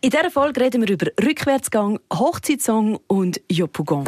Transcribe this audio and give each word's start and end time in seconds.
In 0.00 0.10
dieser 0.10 0.30
Folge 0.30 0.60
reden 0.60 0.86
wir 0.86 0.94
über 0.94 1.06
Rückwärtsgang, 1.20 1.98
Hochzeitssong 2.14 3.00
und 3.08 3.40
Yopugon. 3.50 4.04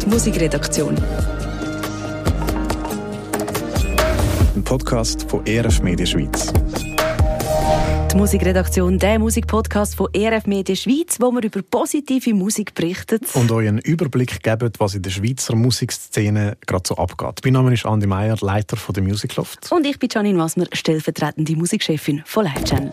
Die 0.00 0.06
Musikredaktion. 0.06 0.96
Ein 4.56 4.64
Podcast 4.64 5.30
von 5.30 5.44
ERF 5.44 5.82
Media 5.82 6.06
Schweiz. 6.06 6.50
Die 8.10 8.16
Musikredaktion, 8.16 8.98
der 8.98 9.20
Musikpodcast 9.20 9.94
von 9.94 10.08
ERF 10.12 10.46
Media 10.46 10.74
Schweiz, 10.74 11.18
wo 11.20 11.30
wir 11.30 11.44
über 11.44 11.62
positive 11.62 12.34
Musik 12.34 12.74
berichten. 12.74 13.20
Und 13.34 13.52
euch 13.52 13.68
einen 13.68 13.78
Überblick 13.78 14.42
geben, 14.42 14.72
was 14.78 14.96
in 14.96 15.02
der 15.02 15.10
Schweizer 15.10 15.54
Musikszene 15.54 16.56
gerade 16.66 16.82
so 16.88 16.96
abgeht. 16.96 17.40
Mein 17.44 17.52
Name 17.52 17.72
ist 17.72 17.86
Andi 17.86 18.08
Meier, 18.08 18.36
Leiter 18.40 18.76
von 18.76 18.94
der 18.94 19.04
Music 19.04 19.36
Loft. 19.36 19.70
Und 19.70 19.86
ich 19.86 20.00
bin 20.00 20.08
Janine 20.12 20.40
Wasmer, 20.40 20.66
stellvertretende 20.72 21.54
Musikchefin 21.54 22.22
von 22.26 22.46
Live 22.46 22.64
Channel. 22.64 22.90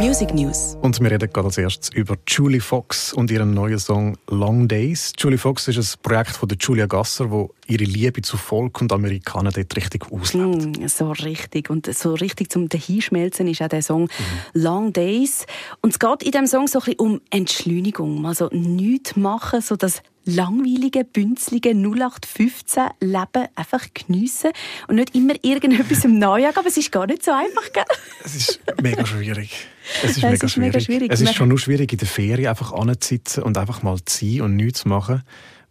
Music 0.00 0.34
News. 0.34 0.76
Und 0.82 1.00
wir 1.00 1.12
reden 1.12 1.32
gerade 1.32 1.46
als 1.46 1.56
erstes 1.56 1.90
über 1.90 2.16
Julie 2.26 2.60
Fox 2.60 3.12
und 3.12 3.30
ihren 3.30 3.54
neuen 3.54 3.78
Song 3.78 4.18
Long 4.28 4.66
Days. 4.66 5.12
Julie 5.16 5.38
Fox 5.38 5.68
ist 5.68 5.78
ein 5.78 6.02
Projekt 6.02 6.32
von 6.32 6.48
der 6.48 6.58
Julia 6.58 6.86
Gasser, 6.86 7.30
wo 7.30 7.54
ihre 7.66 7.84
Liebe 7.84 8.22
zu 8.22 8.36
Volk 8.36 8.80
und 8.80 8.92
Amerikanern 8.92 9.52
dort 9.54 9.76
richtig 9.76 10.10
auslebt. 10.10 10.78
Mm, 10.78 10.88
so 10.88 11.10
richtig. 11.12 11.70
Und 11.70 11.92
so 11.94 12.14
richtig 12.14 12.50
zum 12.50 12.68
Dahinschmelzen 12.68 13.48
ist 13.48 13.62
auch 13.62 13.68
der 13.68 13.82
Song 13.82 14.02
mhm. 14.02 14.08
Long 14.52 14.92
Days. 14.92 15.46
Und 15.80 15.92
es 15.92 15.98
geht 15.98 16.22
in 16.22 16.30
diesem 16.32 16.46
Song 16.46 16.66
so 16.66 16.80
ein 16.80 16.84
bisschen 16.84 17.00
um 17.00 17.20
Entschleunigung. 17.30 18.26
Also 18.26 18.48
nichts 18.52 19.16
machen, 19.16 19.60
so 19.60 19.76
das 19.76 20.02
langweilige, 20.26 21.04
bünzlige 21.04 21.70
0815 21.70 22.84
Leben 23.00 23.48
einfach 23.54 23.86
geniessen 23.92 24.50
und 24.88 24.96
nicht 24.96 25.14
immer 25.14 25.34
irgendetwas 25.42 26.04
im 26.04 26.18
Neujahr. 26.18 26.56
Aber 26.56 26.68
es 26.68 26.76
ist 26.76 26.90
gar 26.90 27.06
nicht 27.06 27.22
so 27.22 27.32
einfach, 27.32 27.72
gell? 27.72 27.84
Es 28.24 28.34
ist 28.34 28.60
mega 28.80 29.04
schwierig. 29.04 29.66
Es 30.02 30.16
ist, 30.16 30.22
mega, 30.22 30.34
ist 30.34 30.52
schwierig. 30.52 30.72
mega, 30.72 30.80
schwierig. 30.80 31.12
Es 31.12 31.20
ist 31.20 31.34
schon 31.34 31.48
nur 31.48 31.58
schwierig, 31.58 31.92
in 31.92 31.98
der 31.98 32.08
Ferien 32.08 32.48
einfach 32.48 32.72
anzusitzen 32.72 33.42
und 33.42 33.58
einfach 33.58 33.82
mal 33.82 33.98
zu 34.04 34.24
sein 34.24 34.40
und 34.42 34.56
nichts 34.56 34.80
zu 34.80 34.88
machen, 34.88 35.22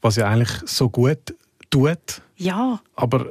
was 0.01 0.17
ja 0.17 0.27
eigentlich 0.27 0.51
so 0.65 0.89
gut 0.89 1.33
tut. 1.73 2.21
Ja. 2.37 2.79
Aber 2.95 3.27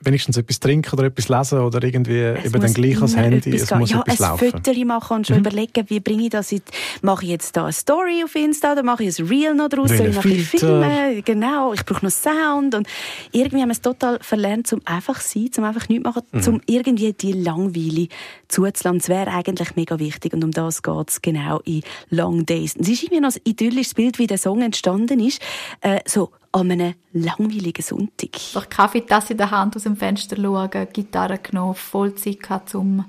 wenigstens 0.00 0.36
etwas 0.36 0.60
trinken 0.60 0.92
oder 0.94 1.08
etwas 1.08 1.28
lesen 1.28 1.58
oder 1.58 1.82
irgendwie 1.82 2.20
es 2.20 2.46
eben 2.46 2.60
dann 2.60 2.72
gleich 2.72 3.02
als 3.02 3.16
Handy, 3.16 3.54
es 3.56 3.70
muss 3.72 3.90
ja, 3.90 4.00
etwas 4.00 4.18
laufen. 4.20 4.44
Ein 4.44 4.64
Foto 4.64 4.84
machen 4.84 5.16
und 5.16 5.26
schon 5.26 5.36
mhm. 5.36 5.40
überlegen, 5.40 5.84
wie 5.88 6.00
bringe 6.00 6.24
ich 6.24 6.30
das, 6.30 6.54
mache 7.02 7.24
ich 7.24 7.30
jetzt 7.30 7.56
da 7.56 7.64
eine 7.64 7.72
Story 7.72 8.22
auf 8.24 8.34
Insta 8.34 8.72
oder 8.72 8.82
mache 8.82 9.04
ich 9.04 9.18
ein 9.18 9.26
Reel 9.26 9.54
noch 9.54 9.68
draus, 9.68 9.90
soll 9.90 10.06
ich 10.06 10.14
noch 10.14 10.24
ein 10.24 10.38
filmen, 10.38 11.22
genau, 11.24 11.72
ich 11.72 11.84
brauche 11.84 12.04
noch 12.04 12.12
Sound 12.12 12.74
und 12.74 12.86
irgendwie 13.32 13.60
haben 13.60 13.68
wir 13.68 13.72
es 13.72 13.80
total 13.80 14.18
verlernt, 14.20 14.66
zum 14.66 14.80
einfach 14.84 15.20
sein, 15.20 15.50
zum 15.52 15.64
einfach 15.64 15.88
nichts 15.88 16.04
machen, 16.04 16.22
mhm. 16.32 16.42
zum 16.42 16.60
irgendwie 16.66 17.12
die 17.12 17.32
Langweile 17.32 18.08
zuzulassen. 18.46 18.98
Das 18.98 19.08
wäre 19.08 19.30
eigentlich 19.32 19.74
mega 19.76 19.98
wichtig 19.98 20.32
und 20.32 20.44
um 20.44 20.52
das 20.52 20.82
geht 20.82 21.10
es 21.10 21.22
genau 21.22 21.60
in 21.64 21.82
Long 22.10 22.46
Days. 22.46 22.76
Es 22.78 22.88
ist 22.88 23.02
irgendwie 23.02 23.20
noch 23.20 23.34
ein 23.34 23.40
idyllisches 23.44 23.94
Bild, 23.94 24.18
wie 24.18 24.26
der 24.26 24.38
Song 24.38 24.62
entstanden 24.62 25.20
ist, 25.20 25.42
äh, 25.80 26.00
so 26.06 26.30
an 26.52 26.70
einem 26.70 26.94
langweiligen 27.12 27.82
Sonntag. 27.82 28.30
Durch 28.52 28.68
Kaffeetasse 28.68 29.32
in 29.32 29.38
der 29.38 29.50
Hand 29.50 29.76
aus 29.76 29.82
dem 29.82 29.96
Fenster 29.96 30.36
schauen, 30.36 30.70
Gitarre 30.92 31.38
genommen, 31.38 31.74
voll 31.74 32.14
Zeit 32.14 32.42
gehabt, 32.42 32.74
um, 32.74 33.04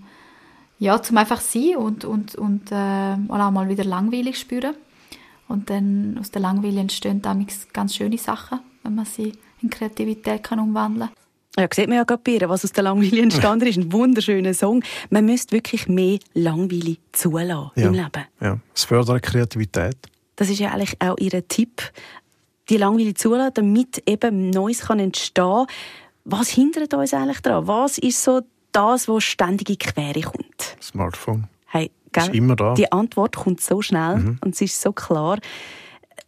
ja, 0.77 1.01
zum 1.01 1.17
einfach 1.17 1.41
sein 1.41 1.77
und, 1.77 2.05
und, 2.05 2.35
und 2.35 2.71
äh, 2.71 3.15
auch 3.27 3.51
mal 3.51 3.69
wieder 3.69 3.83
langweilig 3.83 4.39
spüren. 4.39 4.75
Und 5.47 5.69
dann 5.69 6.17
aus 6.19 6.31
der 6.31 6.41
Langweile 6.41 6.79
entstehen 6.79 7.21
damals 7.21 7.67
ganz 7.73 7.95
schöne 7.95 8.17
Sachen, 8.17 8.59
wenn 8.83 8.95
man 8.95 9.05
sie 9.05 9.33
in 9.61 9.69
Kreativität 9.69 10.43
kann 10.43 10.59
umwandeln 10.59 11.09
kann. 11.09 11.15
Ja, 11.57 11.67
sieht 11.73 11.87
man 11.87 11.97
ja 11.97 12.03
gerade 12.03 12.21
bei 12.23 12.33
ihr, 12.33 12.47
was 12.47 12.63
aus 12.63 12.71
der 12.71 12.83
Langweile 12.83 13.21
entstanden 13.21 13.67
ist. 13.67 13.77
Ein 13.77 13.91
wunderschöner 13.91 14.53
Song. 14.53 14.83
Man 15.09 15.25
müsste 15.25 15.55
wirklich 15.55 15.87
mehr 15.87 16.19
Langweile 16.33 16.97
zulassen 17.11 17.71
ja. 17.75 17.87
im 17.87 17.93
Leben. 17.93 18.25
Ja, 18.39 18.59
es 18.73 18.83
fördert 18.83 19.23
Kreativität. 19.23 19.97
Das 20.35 20.49
ist 20.49 20.59
ja 20.59 20.71
eigentlich 20.71 21.01
auch 21.01 21.17
ihr 21.17 21.45
Tipp 21.47 21.81
die 22.69 22.77
Langweile 22.77 23.13
zulassen, 23.13 23.51
damit 23.55 24.03
eben 24.05 24.49
Neues 24.49 24.81
kann 24.81 24.99
entstehen 24.99 25.33
kann. 25.43 25.67
Was 26.25 26.49
hindert 26.49 26.93
uns 26.93 27.13
eigentlich 27.13 27.41
daran? 27.41 27.67
Was 27.67 27.97
ist 27.97 28.23
so 28.23 28.41
das, 28.71 29.07
was 29.07 29.23
ständig 29.23 29.69
in 29.69 29.77
die 29.77 29.85
Quere 29.85 30.21
kommt? 30.21 30.77
Smartphone. 30.81 31.47
Hey, 31.65 31.91
gell? 32.11 32.23
Ist 32.23 32.33
immer 32.33 32.55
da. 32.55 32.73
Die 32.73 32.91
Antwort 32.91 33.35
kommt 33.35 33.61
so 33.61 33.81
schnell 33.81 34.17
mhm. 34.17 34.37
und 34.43 34.53
es 34.53 34.61
ist 34.61 34.81
so 34.81 34.91
klar 34.91 35.39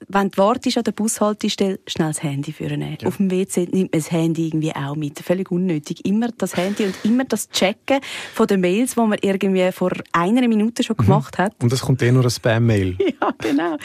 wenn 0.07 0.29
du 0.29 0.37
wartest 0.37 0.77
an 0.77 0.83
der 0.83 0.91
Bushaltestelle, 0.91 1.79
schnell 1.87 2.09
das 2.09 2.23
Handy 2.23 2.51
führen. 2.51 2.81
Ja. 2.81 3.07
Auf 3.07 3.17
dem 3.17 3.29
WC 3.29 3.67
nimmt 3.71 3.91
man 3.93 4.01
das 4.01 4.11
Handy 4.11 4.47
irgendwie 4.47 4.75
auch 4.75 4.95
mit. 4.95 5.19
Völlig 5.19 5.51
unnötig. 5.51 6.05
Immer 6.05 6.29
das 6.37 6.57
Handy 6.57 6.85
und 6.85 6.95
immer 7.03 7.25
das 7.25 7.49
Checken 7.49 7.99
von 8.33 8.47
den 8.47 8.61
Mails, 8.61 8.95
die 8.95 8.99
man 8.99 9.17
irgendwie 9.21 9.71
vor 9.71 9.91
einer 10.11 10.47
Minute 10.47 10.83
schon 10.83 10.95
mhm. 10.99 11.03
gemacht 11.03 11.37
hat. 11.37 11.53
Und 11.61 11.71
das 11.71 11.81
kommt 11.81 12.01
eh 12.01 12.11
nur 12.11 12.23
ein 12.23 12.29
Spam-Mail. 12.29 12.97
ja, 13.21 13.33
genau. 13.37 13.77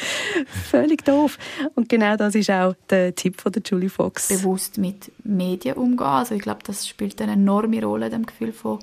Völlig 0.71 1.05
doof. 1.05 1.39
Und 1.75 1.89
genau 1.89 2.17
das 2.17 2.35
ist 2.35 2.51
auch 2.51 2.75
der 2.89 3.15
Tipp 3.15 3.41
von 3.41 3.53
der 3.53 3.63
Julie 3.65 3.91
Fox. 3.91 4.29
Bewusst 4.29 4.79
mit 4.79 5.13
Medien 5.25 5.77
umgehen. 5.77 6.07
Also 6.07 6.35
ich 6.35 6.43
glaube, 6.43 6.61
das 6.65 6.87
spielt 6.87 7.21
eine 7.21 7.33
enorme 7.33 7.83
Rolle, 7.83 8.11
dem 8.11 8.27
Gefühl 8.27 8.53
von 8.53 8.79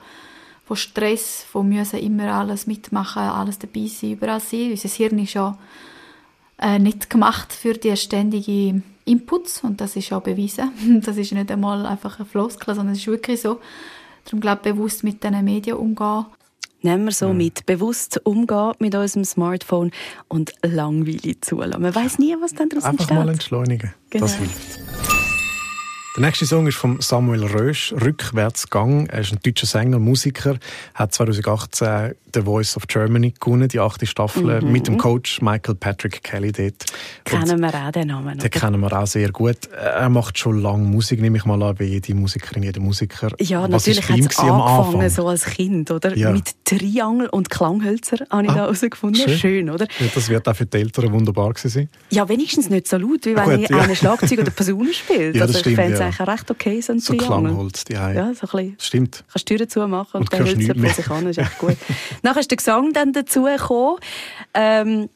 von 0.66 0.78
Stress, 0.78 1.46
von 1.52 1.68
müssen 1.68 2.00
immer 2.00 2.34
alles 2.34 2.68
mitmachen, 2.68 3.22
alles 3.22 3.60
dabei 3.60 3.86
sein, 3.88 4.12
überall 4.12 4.40
sein. 4.40 4.72
Unser 4.72 4.88
Hirn 4.88 5.20
ist 5.20 5.34
ja 5.34 5.58
äh, 6.64 6.80
nicht 6.80 7.10
gemacht 7.10 7.54
für 7.54 7.74
die 7.74 7.96
ständige 7.98 8.82
Inputs 9.06 9.64
und 9.64 9.82
das 9.82 9.96
ist 9.96 10.12
auch 10.14 10.22
bewiesen. 10.22 11.02
Das 11.06 11.18
ist 11.18 11.34
nicht 11.34 11.52
einmal 11.52 11.86
einfach 11.86 12.20
ein 12.20 12.26
Floskel, 12.26 12.74
sondern 12.74 12.94
es 12.94 13.00
ist 13.00 13.08
wirklich 13.08 13.42
so. 13.42 13.60
Darum 14.26 14.40
glaube 14.40 14.62
ich, 14.64 14.74
bewusst 14.74 15.04
mit 15.04 15.24
diesen 15.24 15.44
Medien 15.44 15.76
umgehen. 15.76 16.26
Nehmen 16.82 17.06
wir 17.06 17.12
so 17.12 17.30
mhm. 17.30 17.38
mit. 17.38 17.66
Bewusst 17.66 18.22
umgehen 18.24 18.74
mit 18.80 18.96
unserem 18.96 19.26
Smartphone 19.26 19.92
und 20.28 20.54
Langweile 20.64 21.40
zulassen. 21.42 21.82
Man 21.82 21.94
weiß 21.94 22.20
nie, 22.20 22.36
was 22.40 22.54
dann 22.54 22.70
daraus 22.70 22.86
entsteht. 22.86 23.12
Einfach 23.12 23.26
mal 23.26 23.32
entschleunigen. 23.32 23.94
Genau. 24.10 24.26
Das 24.26 24.36
hilft. 24.36 24.80
Der 26.16 26.22
nächste 26.22 26.46
Song 26.46 26.68
ist 26.68 26.76
von 26.76 27.02
Samuel 27.02 27.44
Rösch, 27.44 27.92
Rückwärtsgang. 28.00 29.08
Er 29.08 29.22
ist 29.22 29.32
ein 29.32 29.40
deutscher 29.42 29.66
Sänger, 29.66 29.98
Musiker, 29.98 30.58
hat 30.94 31.12
2018 31.12 32.14
The 32.36 32.42
Voice 32.42 32.78
of 32.78 32.86
Germany 32.88 33.34
gewonnen, 33.40 33.68
die 33.68 33.80
achte 33.80 34.06
Staffel, 34.06 34.62
mhm. 34.62 34.72
mit 34.72 34.88
dem 34.88 34.98
Coach 35.00 35.42
Michael 35.42 35.76
Patrick 35.76 36.24
Kelly 36.24 36.52
dort. 36.52 36.86
Kennen 37.26 37.60
wir 37.60 37.74
auch 37.74 37.92
den 37.92 38.08
Namen, 38.08 38.38
Den 38.38 38.52
kennen 38.52 38.80
wir 38.80 38.94
auch 38.94 39.08
sehr 39.08 39.32
gut. 39.32 39.68
Er 39.72 40.10
macht 40.10 40.38
schon 40.38 40.62
lange 40.62 40.84
Musik, 40.84 41.20
nehme 41.20 41.38
ich 41.38 41.46
mal 41.46 41.62
an, 41.64 41.80
wie 41.80 41.86
jede 41.86 42.14
Musikerin, 42.14 42.64
jeder 42.64 42.80
Musiker. 42.80 43.30
Ja, 43.40 43.64
Was 43.64 43.88
natürlich 43.88 44.08
hat 44.08 44.20
es 44.20 44.38
angefangen 44.38 45.10
so 45.10 45.28
als 45.28 45.46
Kind, 45.46 45.90
oder? 45.92 46.16
Ja. 46.16 46.32
Mit 46.32 46.54
Triangel 46.66 47.28
und 47.30 47.50
Klanghölzer 47.50 48.18
habe 48.30 48.44
ich 48.44 48.50
ah, 48.50 48.54
da 48.54 48.62
herausgefunden. 48.62 49.22
Schön. 49.22 49.38
schön. 49.38 49.70
oder? 49.70 49.88
Ja, 50.00 50.08
das 50.14 50.30
wird 50.30 50.48
auch 50.48 50.56
für 50.56 50.66
die 50.66 50.78
Eltern 50.78 51.12
wunderbar 51.12 51.54
gewesen 51.54 51.70
sein. 51.70 51.90
Ja, 52.10 52.28
wenigstens 52.30 52.70
nicht 52.70 52.88
so 52.88 52.98
laut, 52.98 53.26
wie 53.26 53.36
wenn 53.36 53.62
Gut, 53.62 53.70
ja. 53.70 53.96
Schlagzeug 53.96 54.40
oder 54.40 54.52
Posaune 54.52 54.94
spielt. 54.94 55.36
Ja, 55.36 55.46
das 55.46 55.58
also, 55.58 55.70
ich 55.70 55.76
es 56.10 56.20
eigentlich 56.20 56.28
recht 56.28 56.52
okay, 56.52 56.82
so 56.82 56.94
ein 56.94 57.00
so. 57.00 57.14
Klangholz, 57.14 57.86
die 57.86 57.94
Ja, 57.94 58.14
so 58.14 58.20
ein 58.22 58.34
bisschen. 58.34 58.76
Stimmt. 58.80 59.24
Kannst 59.32 59.48
Türen 59.48 59.70
zumachen 59.70 60.22
und, 60.22 60.34
und 60.34 60.34
der 60.34 60.40
Hölzer 60.46 60.76
vor 60.76 60.90
sich 60.90 61.10
an, 61.10 61.28
ist 61.28 61.38
echt 61.38 61.58
gut. 61.58 61.78
Nachher 62.24 62.40
ist 62.40 62.52
der 62.52 62.58
Gesang 62.58 62.94
dann 62.94 63.14
dazu 63.14 63.44
gekommen. 63.44 63.98
Ähm, 64.54 65.10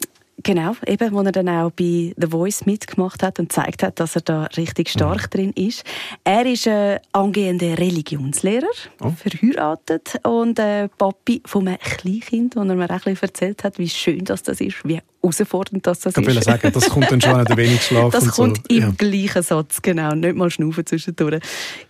Genau, 0.44 0.76
eben, 0.86 1.12
wo 1.14 1.22
er 1.22 1.32
dann 1.32 1.50
auch 1.50 1.72
bei 1.72 2.14
The 2.16 2.28
Voice 2.30 2.68
mitgemacht 2.68 3.24
hat 3.24 3.40
und 3.40 3.50
gezeigt 3.50 3.82
hat, 3.82 4.00
dass 4.00 4.16
er 4.16 4.22
da 4.22 4.44
richtig 4.56 4.90
stark 4.90 5.24
mhm. 5.24 5.30
drin 5.32 5.52
ist. 5.54 5.84
Er 6.24 6.46
ist 6.46 6.68
ein 6.68 7.00
angehender 7.12 7.78
Religionslehrer, 7.78 8.68
oh. 9.02 9.10
verheiratet 9.10 10.20
und 10.24 10.60
äh, 10.60 10.90
Papi 10.90 11.42
von 11.44 11.68
einem 11.68 11.80
Kleinkind, 11.80 12.56
wo 12.56 12.60
er 12.60 12.76
mir 12.76 12.86
auch 12.86 12.92
ein 12.92 13.00
bisschen 13.00 13.30
erzählt 13.30 13.64
hat, 13.64 13.80
wie 13.80 13.90
schön 13.90 14.26
das, 14.26 14.44
das 14.44 14.62
ist, 14.62 14.88
wie 14.88 15.02
herausfordernd 15.32 15.86
das, 15.86 16.00
das 16.00 16.18
ich 16.18 16.28
ist. 16.28 16.38
Ich 16.38 16.44
sagen, 16.44 16.72
das 16.74 16.90
kommt 16.90 17.12
dann 17.12 17.22
schon 17.22 17.36
an 17.36 17.46
wenig 17.58 17.82
Schlaf 17.84 18.12
Das 18.12 18.28
kommt 18.30 18.58
so. 18.58 18.76
im 18.76 18.82
ja. 18.82 18.94
gleichen 18.98 19.44
Satz, 19.44 19.82
genau, 19.82 20.14
nicht 20.16 20.36
mal 20.36 20.50
schnaufen 20.50 20.86
zwischendurch. 20.86 21.42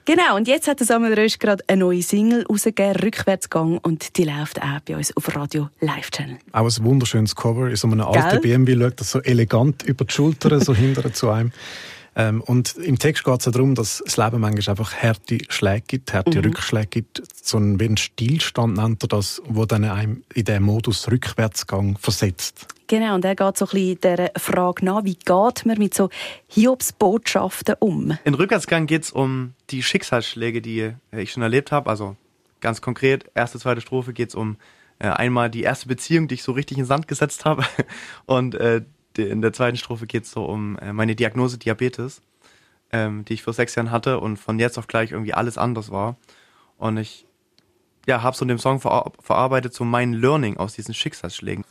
Genau, 0.05 0.35
und 0.35 0.47
jetzt 0.47 0.67
hat 0.67 0.79
Samuel 0.79 1.13
Rösch 1.13 1.39
gerade 1.39 1.63
eine 1.67 1.81
neue 1.81 2.01
Single 2.01 2.45
rausgegeben, 2.49 2.95
Rückwärtsgang, 2.95 3.77
und 3.79 4.17
die 4.17 4.23
läuft 4.23 4.61
auch 4.61 4.79
bei 4.85 4.95
uns 4.95 5.15
auf 5.15 5.35
Radio 5.35 5.69
Live 5.81 6.11
Channel. 6.11 6.37
Auch 6.51 6.66
ein 6.66 6.84
wunderschönes 6.84 7.35
Cover 7.35 7.69
in 7.69 7.75
so 7.75 7.87
einem 7.87 8.01
alten 8.01 8.41
BMW, 8.41 8.78
schaut 8.78 8.99
das 8.99 9.11
so 9.11 9.19
elegant 9.22 9.83
über 9.83 10.05
die 10.05 10.13
Schulter, 10.13 10.59
so 10.59 10.73
hinterher 10.75 11.13
zu 11.13 11.29
einem. 11.29 11.51
Ähm, 12.17 12.41
und 12.41 12.75
im 12.78 12.97
Text 12.97 13.23
geht 13.23 13.40
es 13.40 13.46
ja 13.46 13.52
darum, 13.52 13.75
dass 13.75 14.02
das 14.03 14.17
Leben 14.17 14.41
manchmal 14.41 14.72
einfach 14.72 14.96
harte 14.96 15.37
Schläge 15.49 15.84
gibt, 15.87 16.14
harte 16.14 16.40
mhm. 16.40 16.46
Rückschläge 16.46 16.87
gibt. 16.87 17.22
So 17.40 17.59
ein, 17.59 17.79
wie 17.79 17.85
ein 17.85 17.96
Stillstand 17.96 18.75
nennt 18.75 19.03
er 19.03 19.08
das, 19.08 19.40
wo 19.46 19.66
dann 19.66 19.85
einem 19.85 20.23
in 20.34 20.46
den 20.46 20.64
Modus 20.64 21.09
Rückwärtsgang 21.11 21.96
versetzt. 21.99 22.66
Genau, 22.87 23.14
und 23.14 23.23
er 23.23 23.35
geht 23.35 23.58
so 23.58 23.66
ein 23.66 23.72
bisschen 23.72 24.02
der 24.02 24.31
Frage 24.35 24.84
nach, 24.84 25.03
wie 25.03 25.14
geht 25.14 25.66
man 25.66 25.78
mit 25.78 25.93
so 25.93 26.09
Hiobsbotschaften 26.47 27.75
um? 27.79 28.17
In 28.23 28.34
Rückwärtsgang 28.34 28.87
geht 28.87 29.03
es 29.03 29.11
um 29.11 29.53
die 29.69 29.84
Schicksalsschläge, 29.84 30.61
die 30.61 30.93
ich 31.11 31.31
schon 31.31 31.43
erlebt 31.43 31.72
habe. 31.72 31.87
Also 31.87 32.16
ganz 32.61 32.81
konkret, 32.81 33.25
erste, 33.35 33.59
zweite 33.59 33.81
Strophe 33.81 34.14
geht 34.14 34.29
es 34.29 34.35
um 34.35 34.58
äh, 34.97 35.09
einmal 35.09 35.52
die 35.52 35.61
erste 35.61 35.87
Beziehung, 35.87 36.28
die 36.28 36.35
ich 36.35 36.43
so 36.43 36.53
richtig 36.53 36.79
in 36.79 36.85
Sand 36.85 37.08
gesetzt 37.08 37.46
habe 37.46 37.64
und 38.25 38.55
äh, 38.55 38.81
in 39.23 39.41
der 39.41 39.53
zweiten 39.53 39.78
Strophe 39.78 40.08
geht 40.08 40.23
es 40.23 40.31
so 40.31 40.46
um 40.46 40.78
äh, 40.79 40.93
meine 40.93 41.16
Diagnose 41.16 41.58
Diabetes, 41.58 42.22
ähm, 42.91 43.25
die 43.25 43.34
ich 43.34 43.43
vor 43.43 43.53
sechs 43.53 43.75
Jahren 43.75 43.91
hatte 43.91 44.19
und 44.19 44.37
von 44.37 44.59
jetzt 44.59 44.78
auf 44.78 44.87
gleich 44.87 45.11
irgendwie 45.11 45.34
alles 45.34 45.58
anders 45.58 45.91
war. 45.91 46.17
Und 46.78 46.97
ich 46.97 47.25
ja, 48.08 48.22
habe 48.23 48.35
so 48.35 48.43
in 48.43 48.49
dem 48.49 48.59
Song 48.59 48.79
ver 48.79 49.11
verarbeitet, 49.19 49.73
so 49.73 49.84
mein 49.84 50.14
Learning 50.14 50.58
aus 50.58 50.73
diesen 50.73 50.93
Schicksalsschlägen. 50.93 51.66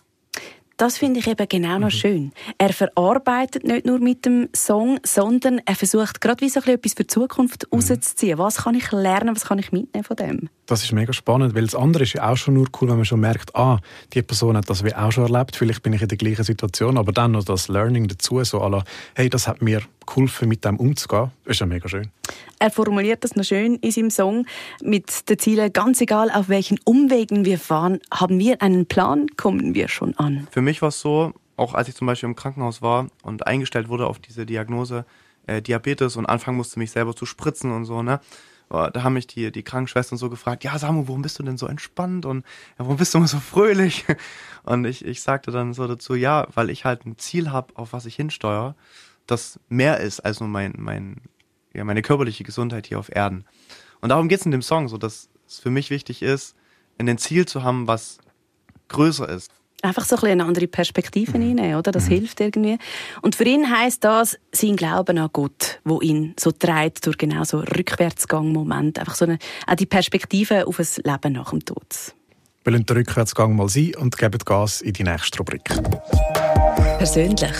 Das 0.76 0.98
finde 0.98 1.20
ich 1.20 1.26
eben 1.26 1.48
genau 1.48 1.78
noch 1.78 1.86
mhm. 1.86 1.90
schön. 1.90 2.32
Er 2.58 2.72
verarbeitet 2.72 3.64
nicht 3.64 3.86
nur 3.86 3.98
mit 3.98 4.26
dem 4.26 4.50
Song, 4.54 5.00
sondern 5.04 5.60
er 5.64 5.74
versucht 5.74 6.20
gerade 6.20 6.44
wie 6.44 6.50
so 6.50 6.60
etwas 6.60 6.92
für 6.92 7.04
die 7.04 7.06
Zukunft 7.06 7.66
mhm. 7.70 7.78
rauszuziehen. 7.78 8.38
Was 8.38 8.56
kann 8.64 8.74
ich 8.74 8.92
lernen, 8.92 9.34
was 9.34 9.46
kann 9.46 9.58
ich 9.58 9.72
mitnehmen 9.72 10.04
von 10.04 10.16
dem? 10.16 10.50
Das 10.66 10.82
ist 10.82 10.92
mega 10.92 11.12
spannend, 11.12 11.54
weil 11.54 11.64
das 11.64 11.74
andere 11.74 12.02
ist 12.02 12.12
ja 12.12 12.30
auch 12.30 12.36
schon 12.36 12.54
nur 12.54 12.66
cool, 12.80 12.88
wenn 12.88 12.96
man 12.96 13.04
schon 13.04 13.20
merkt, 13.20 13.54
ah, 13.54 13.78
die 14.12 14.22
Person 14.22 14.56
hat 14.56 14.68
das 14.68 14.84
wie 14.84 14.94
auch 14.94 15.12
schon 15.12 15.32
erlebt, 15.32 15.56
vielleicht 15.56 15.82
bin 15.82 15.92
ich 15.92 16.02
in 16.02 16.08
der 16.08 16.18
gleichen 16.18 16.44
Situation, 16.44 16.98
aber 16.98 17.12
dann 17.12 17.32
noch 17.32 17.44
das 17.44 17.68
Learning 17.68 18.08
dazu, 18.08 18.42
so 18.44 18.66
la, 18.68 18.84
hey, 19.14 19.30
das 19.30 19.46
hat 19.46 19.62
mir 19.62 19.82
geholfen, 20.04 20.48
mit 20.48 20.64
dem 20.64 20.76
umzugehen, 20.76 21.30
ist 21.44 21.60
ja 21.60 21.66
mega 21.66 21.88
schön. 21.88 22.10
Er 22.58 22.70
formuliert 22.70 23.24
das 23.24 23.36
noch 23.36 23.44
schön 23.44 23.76
in 23.76 23.90
seinem 23.90 24.10
Song 24.10 24.46
mit 24.82 25.28
den 25.28 25.38
Zielen, 25.38 25.72
ganz 25.72 26.00
egal 26.00 26.30
auf 26.30 26.48
welchen 26.48 26.78
Umwegen 26.84 27.44
wir 27.44 27.58
fahren, 27.58 28.00
haben 28.12 28.38
wir 28.38 28.62
einen 28.62 28.86
Plan, 28.86 29.26
kommen 29.36 29.74
wir 29.74 29.88
schon 29.88 30.16
an. 30.16 30.46
Für 30.50 30.62
mich 30.62 30.82
war 30.82 30.88
es 30.88 31.00
so, 31.00 31.32
auch 31.56 31.74
als 31.74 31.88
ich 31.88 31.94
zum 31.94 32.06
Beispiel 32.06 32.28
im 32.28 32.36
Krankenhaus 32.36 32.82
war 32.82 33.08
und 33.22 33.46
eingestellt 33.46 33.88
wurde 33.88 34.06
auf 34.06 34.18
diese 34.18 34.46
Diagnose 34.46 35.04
äh, 35.46 35.62
Diabetes 35.62 36.16
und 36.16 36.26
anfangen 36.26 36.56
musste, 36.56 36.78
mich 36.78 36.90
selber 36.90 37.14
zu 37.14 37.26
spritzen 37.26 37.72
und 37.72 37.84
so, 37.84 38.02
ne? 38.02 38.20
da 38.68 39.02
haben 39.02 39.14
mich 39.14 39.26
die, 39.26 39.52
die 39.52 39.62
Krankenschwestern 39.62 40.18
so 40.18 40.28
gefragt, 40.28 40.64
ja 40.64 40.76
Samu, 40.78 41.06
warum 41.06 41.22
bist 41.22 41.38
du 41.38 41.42
denn 41.42 41.56
so 41.56 41.66
entspannt 41.66 42.26
und 42.26 42.44
ja, 42.78 42.84
warum 42.84 42.96
bist 42.96 43.14
du 43.14 43.18
immer 43.18 43.28
so 43.28 43.38
fröhlich? 43.38 44.04
Und 44.64 44.84
ich, 44.84 45.04
ich 45.04 45.22
sagte 45.22 45.52
dann 45.52 45.72
so 45.72 45.86
dazu, 45.86 46.16
ja, 46.16 46.48
weil 46.52 46.70
ich 46.70 46.84
halt 46.84 47.06
ein 47.06 47.16
Ziel 47.18 47.52
habe, 47.52 47.76
auf 47.76 47.92
was 47.92 48.04
ich 48.04 48.16
hinsteuere, 48.16 48.74
das 49.28 49.60
mehr 49.68 50.00
ist 50.00 50.18
als 50.18 50.40
nur 50.40 50.48
mein, 50.48 50.74
mein, 50.76 51.20
ja, 51.76 51.84
meine 51.84 52.02
körperliche 52.02 52.44
Gesundheit 52.44 52.86
hier 52.86 52.98
auf 52.98 53.14
Erden. 53.14 53.44
Und 54.00 54.08
darum 54.08 54.28
geht 54.28 54.40
es 54.40 54.46
in 54.46 54.52
dem 54.52 54.62
Song, 54.62 54.88
so 54.88 54.98
dass 54.98 55.28
es 55.46 55.58
für 55.60 55.70
mich 55.70 55.90
wichtig 55.90 56.22
ist, 56.22 56.56
ein 56.98 57.18
Ziel 57.18 57.46
zu 57.46 57.62
haben, 57.62 57.86
was 57.86 58.18
größer 58.88 59.28
ist 59.28 59.50
einfach 59.82 60.04
so 60.04 60.16
ein 60.16 60.32
eine 60.32 60.44
andere 60.44 60.66
Perspektive 60.66 61.38
mhm. 61.38 61.44
reinnehmen, 61.44 61.76
oder? 61.76 61.92
Das 61.92 62.06
mhm. 62.06 62.14
hilft 62.14 62.40
irgendwie. 62.40 62.78
Und 63.22 63.36
für 63.36 63.44
ihn 63.44 63.70
heißt 63.70 64.02
das 64.04 64.38
sein 64.52 64.76
Glauben 64.76 65.18
an 65.18 65.30
Gott, 65.32 65.80
wo 65.84 66.00
ihn 66.00 66.34
so 66.38 66.52
treibt 66.52 67.06
durch 67.06 67.18
genau 67.18 67.44
so 67.44 67.60
Rückwärtsgang-Moment, 67.60 68.98
einfach 68.98 69.14
so 69.14 69.24
eine, 69.24 69.38
auch 69.66 69.74
die 69.74 69.86
Perspektive 69.86 70.66
auf 70.66 70.78
ein 70.78 70.86
Leben 71.04 71.32
nach 71.34 71.50
dem 71.50 71.64
Tod. 71.64 72.14
Wir 72.64 72.72
lassen 72.72 72.86
den 72.86 72.96
Rückwärtsgang 72.96 73.54
mal 73.54 73.68
sein 73.68 73.94
und 73.96 74.18
geben 74.18 74.40
Gas 74.44 74.80
in 74.80 74.92
die 74.92 75.04
nächste 75.04 75.38
Rubrik. 75.38 75.70
Persönlich. 76.98 77.52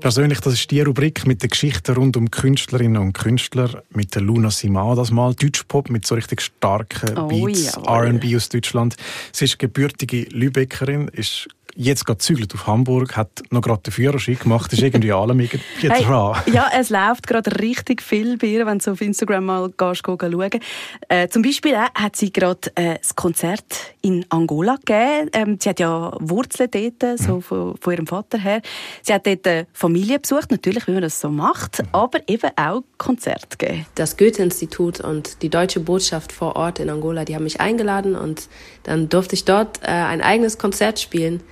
Persönlich, 0.00 0.40
das 0.40 0.54
ist 0.54 0.70
die 0.70 0.80
Rubrik 0.80 1.26
mit 1.26 1.42
den 1.42 1.50
Geschichten 1.50 1.94
rund 1.94 2.16
um 2.16 2.30
Künstlerinnen 2.30 3.00
und 3.00 3.12
Künstler, 3.12 3.82
mit 3.90 4.14
der 4.14 4.22
Luna 4.22 4.50
Sima 4.50 4.94
das 4.94 5.10
mal, 5.10 5.34
Deutschpop 5.34 5.90
mit 5.90 6.06
so 6.06 6.14
richtig 6.14 6.40
starken 6.40 7.18
oh, 7.18 7.28
Beats, 7.28 7.76
R&B 7.76 8.34
aus 8.34 8.48
Deutschland. 8.48 8.96
Sie 9.32 9.44
ist 9.44 9.58
gebürtige 9.58 10.22
Lübeckerin, 10.30 11.08
ist 11.08 11.48
jetzt 11.74 12.06
gerade 12.06 12.18
zügelt 12.18 12.54
auf 12.54 12.66
Hamburg, 12.66 13.16
hat 13.16 13.42
noch 13.50 13.62
gerade 13.62 13.82
den 13.82 13.92
Führerschein 13.92 14.38
gemacht, 14.38 14.72
ist 14.72 14.82
irgendwie 14.82 15.12
allem 15.12 15.40
irgendwie 15.40 15.60
hey, 15.90 16.04
dran. 16.04 16.42
Ja, 16.52 16.70
es 16.78 16.90
läuft 16.90 17.26
gerade 17.26 17.60
richtig 17.60 18.02
viel 18.02 18.36
bei 18.36 18.48
ihr, 18.48 18.66
wenn 18.66 18.78
du 18.78 18.90
auf 18.90 19.00
Instagram 19.00 19.44
mal 19.44 19.70
gehst, 19.76 20.02
schauen 20.04 20.60
äh, 21.08 21.28
Zum 21.28 21.42
Beispiel 21.42 21.74
äh, 21.74 21.86
hat 21.94 22.16
sie 22.16 22.32
gerade 22.32 22.70
äh, 22.74 22.98
das 22.98 23.14
Konzert 23.14 23.94
in 24.02 24.24
Angola 24.28 24.76
gegeben. 24.76 25.30
Ähm, 25.32 25.58
sie 25.60 25.68
hat 25.68 25.80
ja 25.80 26.12
Wurzeln 26.20 26.70
dort, 26.70 27.18
so 27.18 27.36
mhm. 27.36 27.42
von, 27.42 27.76
von, 27.78 27.92
ihrem 27.92 28.06
Vater 28.06 28.38
her. 28.38 28.62
Sie 29.02 29.12
hat 29.12 29.26
dort 29.26 29.46
äh, 29.46 29.66
Familie 29.72 30.18
besucht, 30.18 30.50
natürlich, 30.50 30.86
wie 30.86 30.92
man 30.92 31.02
das 31.02 31.20
so 31.20 31.28
macht, 31.28 31.82
mhm. 31.82 31.88
aber 31.92 32.20
eben 32.28 32.50
auch 32.56 32.82
Konzert 32.98 33.58
gegeben. 33.58 33.86
Das 33.94 34.16
Goethe-Institut 34.16 35.00
und 35.00 35.42
die 35.42 35.48
deutsche 35.48 35.80
Botschaft 35.80 36.32
vor 36.32 36.56
Ort 36.56 36.78
in 36.78 36.90
Angola, 36.90 37.24
die 37.24 37.34
haben 37.34 37.44
mich 37.44 37.60
eingeladen 37.60 38.16
und 38.16 38.48
dann 38.82 39.08
durfte 39.08 39.34
ich 39.34 39.44
dort 39.44 39.82
äh, 39.82 39.86
ein 39.86 40.20
eigenes 40.20 40.58
Konzert 40.58 40.98
spielen 40.98 41.42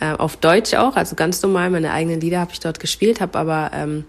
äh, 0.00 0.12
auf 0.12 0.36
Deutsch 0.36 0.74
auch, 0.74 0.96
also 0.96 1.16
ganz 1.16 1.42
normal. 1.42 1.70
Meine 1.70 1.92
eigenen 1.92 2.20
Lieder 2.20 2.40
habe 2.40 2.52
ich 2.52 2.60
dort 2.60 2.80
gespielt, 2.80 3.20
habe 3.20 3.38
aber 3.38 3.70
ähm, 3.72 4.04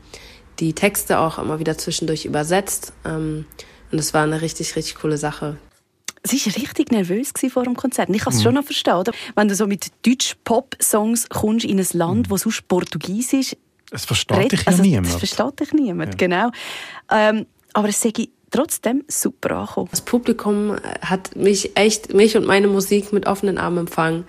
die 0.60 0.74
Texte 0.74 1.20
auch 1.20 1.38
immer 1.38 1.60
wieder 1.60 1.78
zwischendurch 1.78 2.26
übersetzt. 2.26 2.94
Ähm, 3.06 3.46
und 3.92 4.00
es 4.00 4.14
war 4.14 4.24
eine 4.24 4.42
richtig, 4.42 4.76
richtig 4.76 4.96
coole 4.96 5.18
Sache. 5.18 5.58
Sie 6.24 6.46
war 6.46 6.56
richtig 6.56 6.92
nervös 6.92 7.32
vor 7.50 7.64
dem 7.64 7.76
Konzert. 7.76 8.10
Ich 8.10 8.22
kann 8.22 8.34
es 8.34 8.40
mhm. 8.40 8.44
schon 8.44 8.54
noch 8.56 8.66
verstehen, 8.66 8.96
oder? 8.96 9.14
Wenn 9.36 9.48
du 9.48 9.56
so 9.56 9.66
mit 9.66 9.92
Deutsch-Pop-Songs 10.06 11.30
kommst 11.30 11.66
in 11.66 11.80
ein 11.80 11.88
Land, 11.94 12.28
mhm. 12.28 12.32
wo 12.32 12.38
sonst 12.38 12.68
Portugiesisch 12.68 13.56
Es 13.92 14.06
versteht 14.06 14.52
dich 14.52 14.62
ja 14.62 14.68
also, 14.68 14.82
niemand. 14.82 15.08
Es 15.08 15.16
versteht 15.16 15.60
dich 15.60 15.74
niemand, 15.74 16.14
ja. 16.14 16.18
genau. 16.18 16.50
Ähm, 17.12 17.46
aber 17.74 17.90
es 17.90 18.02
sage 18.02 18.28
trotzdem 18.52 19.04
super 19.08 19.52
angekommen. 19.52 19.88
Das 19.92 20.02
Publikum 20.02 20.76
hat 21.02 21.36
mich 21.36 21.78
echt, 21.78 22.14
mich 22.14 22.36
und 22.36 22.46
meine 22.46 22.68
Musik 22.68 23.14
mit 23.14 23.28
offenen 23.28 23.58
Armen 23.58 23.80
empfangen. 23.80 24.26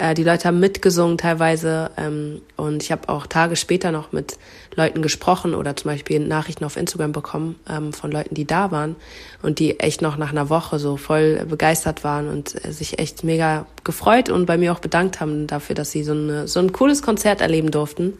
Äh, 0.00 0.14
die 0.14 0.24
Leute 0.24 0.48
haben 0.48 0.60
mitgesungen 0.60 1.18
teilweise 1.18 1.90
ähm, 1.98 2.40
und 2.56 2.82
ich 2.82 2.90
habe 2.90 3.08
auch 3.10 3.26
Tage 3.26 3.54
später 3.54 3.92
noch 3.92 4.12
mit 4.12 4.38
Leuten 4.74 5.02
gesprochen 5.02 5.54
oder 5.54 5.76
zum 5.76 5.90
Beispiel 5.90 6.20
Nachrichten 6.20 6.64
auf 6.64 6.78
Instagram 6.78 7.12
bekommen 7.12 7.56
ähm, 7.68 7.92
von 7.92 8.10
Leuten, 8.10 8.34
die 8.34 8.46
da 8.46 8.70
waren 8.70 8.96
und 9.42 9.58
die 9.58 9.78
echt 9.78 10.00
noch 10.00 10.16
nach 10.16 10.30
einer 10.30 10.48
Woche 10.48 10.78
so 10.78 10.96
voll 10.96 11.44
begeistert 11.44 12.02
waren 12.02 12.28
und 12.28 12.64
äh, 12.64 12.72
sich 12.72 12.98
echt 12.98 13.24
mega 13.24 13.66
gefreut 13.84 14.30
und 14.30 14.46
bei 14.46 14.56
mir 14.56 14.72
auch 14.72 14.78
bedankt 14.78 15.20
haben 15.20 15.46
dafür, 15.46 15.74
dass 15.74 15.90
sie 15.90 16.02
so, 16.02 16.12
eine, 16.12 16.48
so 16.48 16.60
ein 16.60 16.72
cooles 16.72 17.02
Konzert 17.02 17.42
erleben 17.42 17.70
durften. 17.70 18.14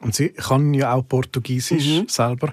Und 0.00 0.14
sie 0.14 0.28
kann 0.28 0.74
ja 0.74 0.92
auch 0.92 1.08
Portugiesisch 1.08 1.86
mhm. 1.86 2.08
selber. 2.08 2.52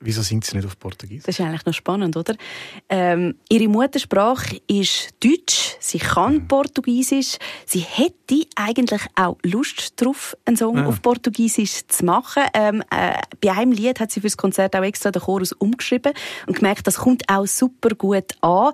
Wieso 0.00 0.22
singt 0.22 0.44
sie 0.44 0.56
nicht 0.56 0.66
auf 0.66 0.78
Portugiesisch? 0.78 1.24
Das 1.26 1.38
ist 1.38 1.44
eigentlich 1.44 1.64
noch 1.64 1.74
spannend, 1.74 2.16
oder? 2.16 2.34
Ähm, 2.88 3.36
ihre 3.48 3.68
Muttersprache 3.68 4.60
ist 4.66 5.14
Deutsch. 5.22 5.76
Sie 5.80 5.98
kann 5.98 6.34
mhm. 6.34 6.48
Portugiesisch. 6.48 7.36
Sie 7.64 7.80
hätte 7.80 8.44
eigentlich 8.56 9.02
auch 9.14 9.36
Lust 9.42 10.00
darauf, 10.00 10.36
einen 10.44 10.56
Song 10.56 10.76
ja. 10.76 10.86
auf 10.86 11.02
Portugiesisch 11.02 11.86
zu 11.88 12.04
machen. 12.04 12.44
Ähm, 12.54 12.82
äh, 12.90 13.20
bei 13.40 13.52
einem 13.52 13.72
Lied 13.72 14.00
hat 14.00 14.10
sie 14.10 14.20
für 14.20 14.26
das 14.26 14.36
Konzert 14.36 14.76
auch 14.76 14.82
extra 14.82 15.10
den 15.10 15.22
Chorus 15.22 15.52
umgeschrieben 15.52 16.12
und 16.46 16.56
gemerkt, 16.56 16.86
das 16.86 16.96
kommt 16.96 17.28
auch 17.28 17.46
super 17.46 17.90
gut 17.90 18.32
an. 18.40 18.72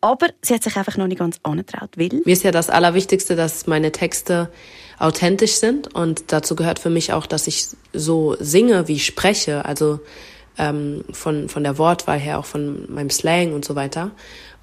Aber 0.00 0.26
sie 0.42 0.54
hat 0.54 0.64
sich 0.64 0.76
einfach 0.76 0.96
noch 0.96 1.06
nicht 1.06 1.20
ganz 1.20 1.38
angetraut, 1.44 1.90
weil... 1.96 2.20
Mir 2.24 2.32
ist 2.32 2.42
ja 2.42 2.50
das 2.50 2.70
Allerwichtigste, 2.70 3.36
dass 3.36 3.68
meine 3.68 3.92
Texte 3.92 4.50
authentisch 4.98 5.54
sind 5.54 5.94
und 5.94 6.24
dazu 6.32 6.56
gehört 6.56 6.80
für 6.80 6.90
mich 6.90 7.12
auch, 7.12 7.26
dass 7.26 7.46
ich 7.46 7.68
so 7.92 8.36
singe, 8.40 8.88
wie 8.88 8.94
ich 8.94 9.06
spreche. 9.06 9.64
Also 9.64 10.00
ähm, 10.58 11.04
von, 11.12 11.48
von 11.48 11.62
der 11.62 11.78
Wortwahl 11.78 12.18
her, 12.18 12.38
auch 12.38 12.44
von 12.44 12.92
meinem 12.92 13.10
Slang 13.10 13.52
und 13.52 13.64
so 13.64 13.74
weiter. 13.74 14.10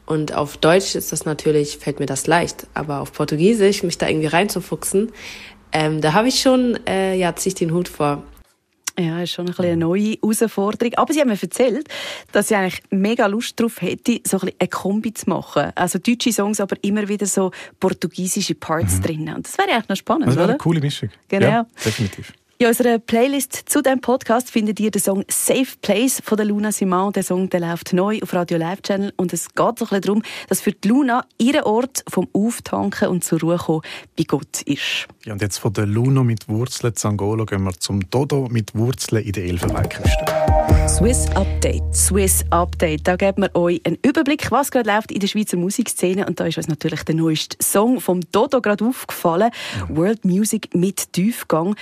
Und 0.05 0.33
auf 0.33 0.57
Deutsch 0.57 0.95
ist 0.95 1.11
das 1.11 1.25
natürlich, 1.25 1.77
fällt 1.77 1.99
mir 1.99 2.07
das 2.07 2.25
leicht, 2.25 2.67
aber 2.73 2.99
auf 3.01 3.13
Portugiesisch, 3.13 3.83
mich 3.83 3.97
da 3.97 4.07
irgendwie 4.07 4.27
reinzufuchsen, 4.27 5.11
ähm, 5.71 6.01
da 6.01 6.13
habe 6.13 6.27
ich 6.27 6.41
schon, 6.41 6.79
äh, 6.87 7.15
ja, 7.15 7.35
ziehe 7.35 7.51
ich 7.51 7.55
den 7.55 7.73
Hut 7.73 7.87
vor. 7.87 8.23
Ja, 8.99 9.21
ist 9.21 9.31
schon 9.31 9.47
ein 9.47 9.55
eine 9.57 9.77
neue 9.77 10.17
Herausforderung. 10.21 10.93
Aber 10.95 11.13
sie 11.13 11.21
haben 11.21 11.29
mir 11.29 11.41
erzählt, 11.41 11.87
dass 12.33 12.49
sie 12.49 12.55
eigentlich 12.55 12.81
mega 12.89 13.27
Lust 13.27 13.57
darauf 13.57 13.81
hätte, 13.81 14.19
so 14.27 14.39
ein 14.39 14.51
eine 14.59 14.67
Kombi 14.67 15.13
zu 15.13 15.29
machen. 15.29 15.71
Also 15.75 15.99
deutsche 15.99 16.33
Songs, 16.33 16.59
aber 16.59 16.75
immer 16.81 17.07
wieder 17.07 17.25
so 17.25 17.51
portugiesische 17.79 18.55
Parts 18.55 18.97
mhm. 18.97 19.01
drin. 19.03 19.33
Und 19.35 19.47
das 19.47 19.57
wäre 19.57 19.69
eigentlich 19.71 19.89
noch 19.89 19.95
spannend, 19.95 20.27
das 20.27 20.35
wäre 20.35 20.49
eine 20.49 20.57
coole 20.57 20.81
Mischung. 20.81 21.09
Genau. 21.29 21.47
Ja, 21.47 21.65
definitiv. 21.85 22.33
In 22.61 22.67
unserer 22.67 22.99
Playlist 22.99 23.53
zu 23.69 23.81
diesem 23.81 24.01
Podcast 24.01 24.51
findet 24.51 24.81
ihr 24.81 24.91
den 24.91 25.01
Song 25.01 25.23
Safe 25.29 25.77
Place 25.81 26.21
von 26.21 26.35
der 26.35 26.45
Luna 26.45 26.73
Simon. 26.73 27.13
Der 27.13 27.23
Song 27.23 27.49
der 27.49 27.61
läuft 27.61 27.93
neu 27.93 28.19
auf 28.21 28.33
Radio 28.33 28.57
Live 28.57 28.81
Channel 28.81 29.13
und 29.15 29.31
es 29.31 29.55
geht 29.55 29.79
so 29.79 29.87
ein 29.89 30.01
darum, 30.01 30.21
dass 30.49 30.59
für 30.59 30.73
die 30.73 30.89
Luna 30.89 31.23
ihr 31.37 31.65
Ort 31.65 32.03
vom 32.09 32.27
Auftanken 32.33 33.07
und 33.07 33.23
zur 33.23 33.39
Ruhe 33.39 33.55
kommen 33.55 33.81
bei 34.17 34.25
Gott 34.25 34.61
ist. 34.63 35.07
Ja, 35.23 35.31
und 35.31 35.41
jetzt 35.41 35.57
von 35.57 35.71
der 35.71 35.85
Luna 35.85 36.21
mit 36.21 36.49
Wurzeln 36.49 36.93
zu 36.93 37.07
Angola 37.07 37.45
gehen 37.45 37.63
wir 37.63 37.71
zum 37.79 38.01
Dodo 38.09 38.49
mit 38.51 38.75
Wurzeln 38.75 39.23
in 39.23 39.31
der 39.31 39.45
Elfenbeinküste. 39.45 40.25
Swiss 40.89 41.27
Update. 41.35 41.95
Swiss 41.95 42.43
Update. 42.49 43.07
Da 43.07 43.15
geben 43.15 43.43
wir 43.43 43.55
euch 43.55 43.79
einen 43.85 43.99
Überblick, 44.01 44.51
was 44.51 44.69
gerade 44.69 44.89
läuft 44.89 45.13
in 45.13 45.21
der 45.21 45.27
Schweizer 45.27 45.55
Musikszene. 45.55 46.25
Und 46.25 46.41
da 46.41 46.45
ist 46.45 46.57
uns 46.57 46.67
natürlich 46.67 47.03
der 47.03 47.15
neueste 47.15 47.55
Song 47.63 48.01
vom 48.01 48.19
Dodo 48.33 48.59
gerade 48.59 48.83
aufgefallen. 48.83 49.49
World 49.87 50.25
Music 50.25 50.75
mit 50.75 51.13
Tiefgang. 51.13 51.77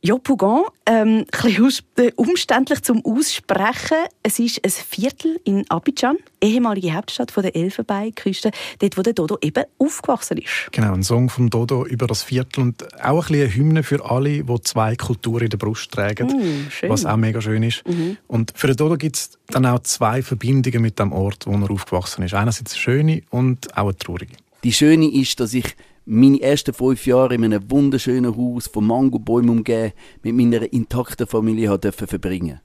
Ja, 0.00 0.16
Pougon, 0.16 0.62
ähm, 0.86 1.24
ein 1.42 1.72
äh, 1.96 2.12
umständlich 2.14 2.82
zum 2.82 3.04
Aussprechen. 3.04 3.96
Es 4.22 4.38
ist 4.38 4.64
ein 4.64 4.70
Viertel 4.70 5.40
in 5.42 5.68
Abidjan, 5.68 6.18
ehemalige 6.40 6.94
Hauptstadt 6.94 7.36
der 7.36 7.56
Elfenbeinküste, 7.56 8.52
dort, 8.78 8.96
wo 8.96 9.02
der 9.02 9.14
Dodo 9.14 9.38
eben 9.40 9.64
aufgewachsen 9.78 10.38
ist. 10.38 10.68
Genau, 10.70 10.92
ein 10.92 11.02
Song 11.02 11.28
vom 11.28 11.50
Dodo 11.50 11.84
über 11.84 12.06
das 12.06 12.22
Viertel 12.22 12.60
und 12.60 13.04
auch 13.04 13.28
ein 13.28 13.34
eine 13.34 13.52
Hymne 13.52 13.82
für 13.82 14.08
alle, 14.08 14.44
die 14.44 14.60
zwei 14.62 14.94
Kulturen 14.94 15.44
in 15.44 15.50
der 15.50 15.58
Brust 15.58 15.90
tragen, 15.90 16.28
mm, 16.28 16.88
was 16.88 17.04
auch 17.04 17.16
mega 17.16 17.40
schön 17.40 17.64
ist. 17.64 17.84
Mhm. 17.84 18.18
Und 18.28 18.52
für 18.54 18.68
den 18.68 18.76
Dodo 18.76 18.96
gibt 18.96 19.16
es 19.16 19.30
dann 19.48 19.66
auch 19.66 19.80
zwei 19.80 20.22
Verbindungen 20.22 20.80
mit 20.80 21.00
dem 21.00 21.10
Ort, 21.10 21.44
wo 21.44 21.52
er 21.52 21.70
aufgewachsen 21.72 22.22
ist. 22.22 22.34
Einerseits 22.34 22.74
eine 22.74 22.80
schöne 22.80 23.22
und 23.30 23.76
auch 23.76 23.88
eine 23.88 23.96
traurige. 23.96 24.36
Die 24.62 24.72
schöne 24.72 25.12
ist, 25.12 25.40
dass 25.40 25.54
ich 25.54 25.76
meine 26.08 26.40
ersten 26.40 26.72
fünf 26.72 27.06
Jahre 27.06 27.34
in 27.34 27.44
einem 27.44 27.70
wunderschönen 27.70 28.36
Haus 28.36 28.66
von 28.66 28.86
Mangobäumen 28.86 29.50
umgeben 29.50 29.92
mit 30.22 30.34
meiner 30.34 30.72
intakten 30.72 31.26
Familie 31.26 31.78
durfte 31.78 32.06
verbringen. 32.06 32.60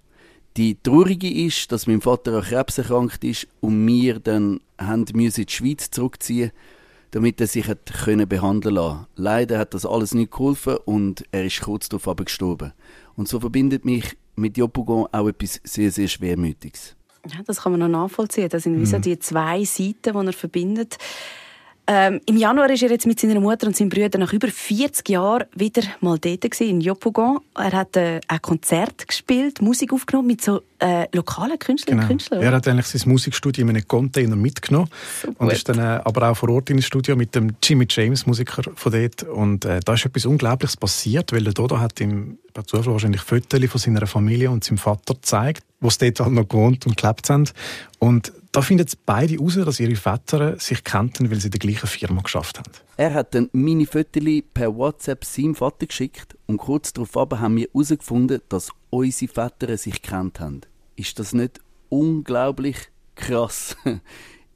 Die 0.55 0.81
Traurige 0.81 1.31
ist, 1.31 1.71
dass 1.71 1.87
mein 1.87 2.01
Vater 2.01 2.33
an 2.33 2.43
Krebs 2.43 2.77
erkrankt 2.77 3.23
ist 3.23 3.47
und 3.59 3.85
wir 3.85 4.19
dann 4.19 4.59
haben 4.79 5.05
müssen 5.13 5.41
in 5.41 5.47
die 5.47 5.53
Schweiz 5.53 5.91
zurückziehen 5.91 6.51
damit 7.13 7.39
er 7.39 7.45
sich 7.45 7.67
hat 7.67 7.85
können 7.85 8.27
behandeln 8.27 8.73
lassen. 8.73 9.05
Leider 9.15 9.59
hat 9.59 9.75
das 9.75 9.85
alles 9.85 10.15
nicht 10.15 10.31
geholfen 10.31 10.77
und 10.85 11.23
er 11.31 11.45
ist 11.45 11.61
kurz 11.61 11.87
darauf 11.87 12.07
aber 12.07 12.25
gestorben. 12.25 12.73
Und 13.15 13.27
so 13.27 13.39
verbindet 13.39 13.85
mich 13.85 14.17
mit 14.35 14.57
Jopugon 14.57 15.07
auch 15.11 15.27
etwas 15.27 15.61
sehr, 15.63 15.91
sehr 15.91 16.07
Schwermütiges. 16.07 16.95
Ja, 17.29 17.43
das 17.45 17.61
kann 17.61 17.73
man 17.73 17.81
noch 17.81 17.87
nachvollziehen. 17.87 18.49
Das 18.49 18.63
sind 18.63 18.77
mhm. 18.77 18.81
wie 18.81 18.85
so 18.87 18.97
mhm. 18.97 19.01
die 19.03 19.19
zwei 19.19 19.63
Seiten, 19.63 20.19
die 20.19 20.25
er 20.27 20.33
verbindet. 20.33 20.97
Ähm, 21.85 22.21
Im 22.25 22.37
Januar 22.37 22.69
ist 22.69 22.81
er 22.81 22.91
jetzt 22.91 23.05
mit 23.05 23.19
seiner 23.19 23.41
Mutter 23.41 23.67
und 23.67 23.75
seinem 23.75 23.89
Bruder 23.89 24.17
nach 24.17 24.31
über 24.31 24.47
40 24.47 25.09
Jahren 25.09 25.43
wieder 25.53 25.81
mal 25.99 26.17
dort 26.17 26.41
gewesen, 26.41 26.69
in 26.69 26.81
Yopougon. 26.81 27.39
Er 27.55 27.73
hat 27.73 27.97
äh, 27.97 28.21
ein 28.25 28.41
Konzert 28.41 29.05
gespielt, 29.05 29.61
Musik 29.61 29.91
aufgenommen 29.91 30.27
mit 30.27 30.41
so 30.41 30.61
äh, 30.79 31.07
lokalen 31.11 31.59
Künstlerinnen 31.59 31.99
genau. 31.99 32.13
und 32.13 32.19
Künstlern. 32.19 32.41
Er 32.41 32.53
hat 32.53 32.67
eigentlich 32.69 32.85
sein 32.85 33.11
Musikstudio 33.11 33.63
in 33.63 33.71
einem 33.71 33.85
Container 33.85 34.37
mitgenommen 34.37 34.87
so 35.21 35.33
und 35.37 35.51
ist 35.51 35.67
dann 35.67 35.79
äh, 35.79 35.99
aber 36.05 36.29
auch 36.29 36.37
vor 36.37 36.49
Ort 36.49 36.69
in 36.69 36.77
das 36.77 36.85
Studio 36.85 37.17
mit 37.17 37.35
dem 37.35 37.51
Jimmy 37.61 37.85
James, 37.89 38.25
Musiker 38.25 38.63
von 38.75 38.91
dort. 38.91 39.23
Und 39.23 39.65
äh, 39.65 39.81
da 39.83 39.93
ist 39.93 40.05
etwas 40.05 40.25
Unglaubliches 40.25 40.77
passiert, 40.77 41.33
weil 41.33 41.43
der 41.43 41.53
Dodo 41.53 41.79
hat 41.79 41.99
ihm 41.99 42.37
bei 42.53 42.61
Zufall 42.61 42.93
wahrscheinlich 42.93 43.21
Fotos 43.21 43.59
von 43.65 43.79
seiner 43.79 44.07
Familie 44.07 44.51
und 44.51 44.63
seinem 44.63 44.77
Vater 44.77 45.15
gezeigt, 45.15 45.63
wo 45.81 45.89
sie 45.89 46.13
dort 46.13 46.27
halt 46.27 46.35
noch 46.35 46.47
gewohnt 46.47 46.85
und 46.85 46.95
gelebt 46.95 47.29
haben. 47.29 47.49
Und 47.99 48.31
da 48.53 48.61
finden 48.61 48.87
beide 49.05 49.33
heraus, 49.33 49.55
dass 49.55 49.79
ihre 49.79 49.95
Väter 49.95 50.59
sich 50.59 50.83
kannten, 50.83 51.29
weil 51.29 51.39
sie 51.39 51.47
in 51.47 51.51
der 51.51 51.59
gleichen 51.59 51.87
Firma 51.87 52.21
geschafft 52.21 52.59
haben. 52.59 52.71
Er 52.97 53.13
hat 53.13 53.33
dann 53.33 53.49
meine 53.51 53.87
Fotos 53.87 54.23
per 54.53 54.75
WhatsApp 54.75 55.25
seinem 55.25 55.55
Vater 55.55 55.87
geschickt 55.87 56.37
und 56.45 56.57
kurz 56.57 56.93
darauf 56.93 57.15
haben 57.15 57.57
wir 57.57 57.67
herausgefunden, 57.73 58.41
dass 58.49 58.69
unsere 58.91 59.33
Väter 59.33 59.75
sich 59.77 60.01
kennt 60.03 60.39
haben. 60.39 60.61
Ist 60.95 61.17
das 61.17 61.33
nicht 61.33 61.59
unglaublich 61.89 62.77
krass? 63.15 63.75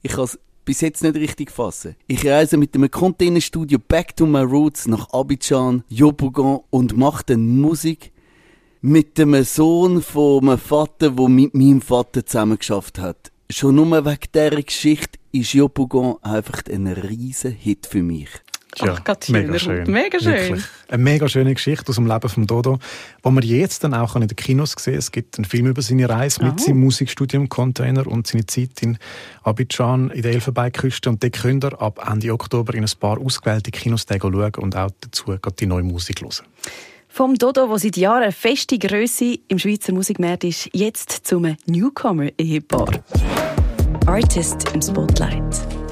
Ich 0.00 0.12
kann 0.12 0.24
es 0.24 0.38
bis 0.64 0.80
jetzt 0.80 1.02
nicht 1.02 1.16
richtig 1.16 1.50
fassen. 1.50 1.96
Ich 2.06 2.24
reise 2.24 2.56
mit 2.56 2.72
dem 2.72 2.88
Containerstudio 2.88 3.80
Back 3.80 4.14
to 4.14 4.26
My 4.26 4.42
Roots 4.42 4.86
nach 4.86 5.10
Abidjan, 5.10 5.82
Yopougon 5.88 6.60
und 6.70 6.96
mache 6.96 7.24
dann 7.26 7.60
Musik 7.60 8.12
mit 8.80 9.18
dem 9.18 9.42
Sohn 9.42 10.00
von 10.00 10.44
meinem 10.44 10.58
Vater, 10.58 11.10
der 11.10 11.28
mit 11.28 11.52
meinem 11.52 11.80
Vater 11.80 12.24
zusammen 12.24 12.58
geschafft 12.58 13.00
hat. 13.00 13.32
Schon 13.50 13.76
nur 13.76 14.04
wegen 14.04 14.18
dieser 14.34 14.62
Geschichte 14.62 15.18
ist 15.32 15.54
Yopougon 15.54 16.22
einfach 16.22 16.62
ein 16.70 16.86
riesen 16.86 17.52
Hit 17.52 17.86
für 17.86 18.02
mich. 18.02 18.28
Ja, 18.76 18.94
Ach 18.96 19.04
Gott, 19.04 19.28
mega 19.30 19.58
schön. 19.58 19.90
Mega 19.90 20.20
schön. 20.20 20.34
Wirklich. 20.34 20.64
Eine 20.88 21.02
mega 21.02 21.28
schöne 21.28 21.54
Geschichte 21.54 21.88
aus 21.88 21.96
dem 21.96 22.06
Leben 22.06 22.28
von 22.28 22.46
Dodo, 22.46 22.78
wo 23.22 23.30
man 23.30 23.42
jetzt 23.42 23.82
dann 23.82 23.94
auch 23.94 24.14
in 24.16 24.28
den 24.28 24.36
Kinos 24.36 24.74
sehen 24.78 24.94
Es 24.94 25.10
gibt 25.10 25.38
einen 25.38 25.46
Film 25.46 25.66
über 25.66 25.82
seine 25.82 26.08
Reise 26.08 26.44
mit 26.44 26.60
seinem 26.60 26.80
Musikstudium 26.80 27.48
Container 27.48 28.06
und 28.06 28.26
seine 28.26 28.46
Zeit 28.46 28.82
in 28.82 28.98
Abidjan 29.42 30.10
in 30.10 30.22
der 30.22 30.32
Elfenbeinküste. 30.32 31.08
Und 31.08 31.22
den 31.22 31.32
könnt 31.32 31.64
ihr 31.64 31.80
ab 31.80 32.06
Ende 32.06 32.32
Oktober 32.32 32.74
in 32.74 32.84
ein 32.84 32.90
paar 33.00 33.18
ausgewählte 33.18 33.70
Kinos 33.70 34.06
schauen 34.08 34.54
und 34.56 34.76
auch 34.76 34.90
dazu 35.00 35.36
die 35.58 35.66
neue 35.66 35.82
Musik 35.82 36.20
hören. 36.20 36.46
Vom 37.18 37.34
Dodo, 37.34 37.66
der 37.66 37.78
seit 37.80 37.96
Jahren 37.96 38.22
eine 38.22 38.30
feste 38.30 38.78
Größe 38.78 39.40
im 39.48 39.58
Schweizer 39.58 39.92
Musikmarkt 39.92 40.44
ist, 40.44 40.70
jetzt 40.72 41.10
zum 41.26 41.56
Newcomer-Ehepaar. 41.66 43.02
Artist 44.06 44.72
im 44.72 44.80
Spotlight. 44.80 45.87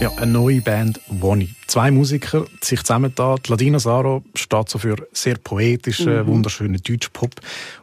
Ja, 0.00 0.12
eine 0.16 0.30
neue 0.30 0.60
Band 0.60 1.00
Woni. 1.08 1.56
Zwei 1.66 1.90
Musiker 1.90 2.46
sich 2.62 2.82
zusammengetan. 2.82 3.40
Ladina 3.48 3.80
Saro 3.80 4.22
steht 4.34 4.68
so 4.68 4.78
für 4.78 4.96
sehr 5.12 5.36
poetischen, 5.36 6.22
mhm. 6.22 6.26
wunderschönen 6.28 6.80
Deutsch-Pop 6.80 7.32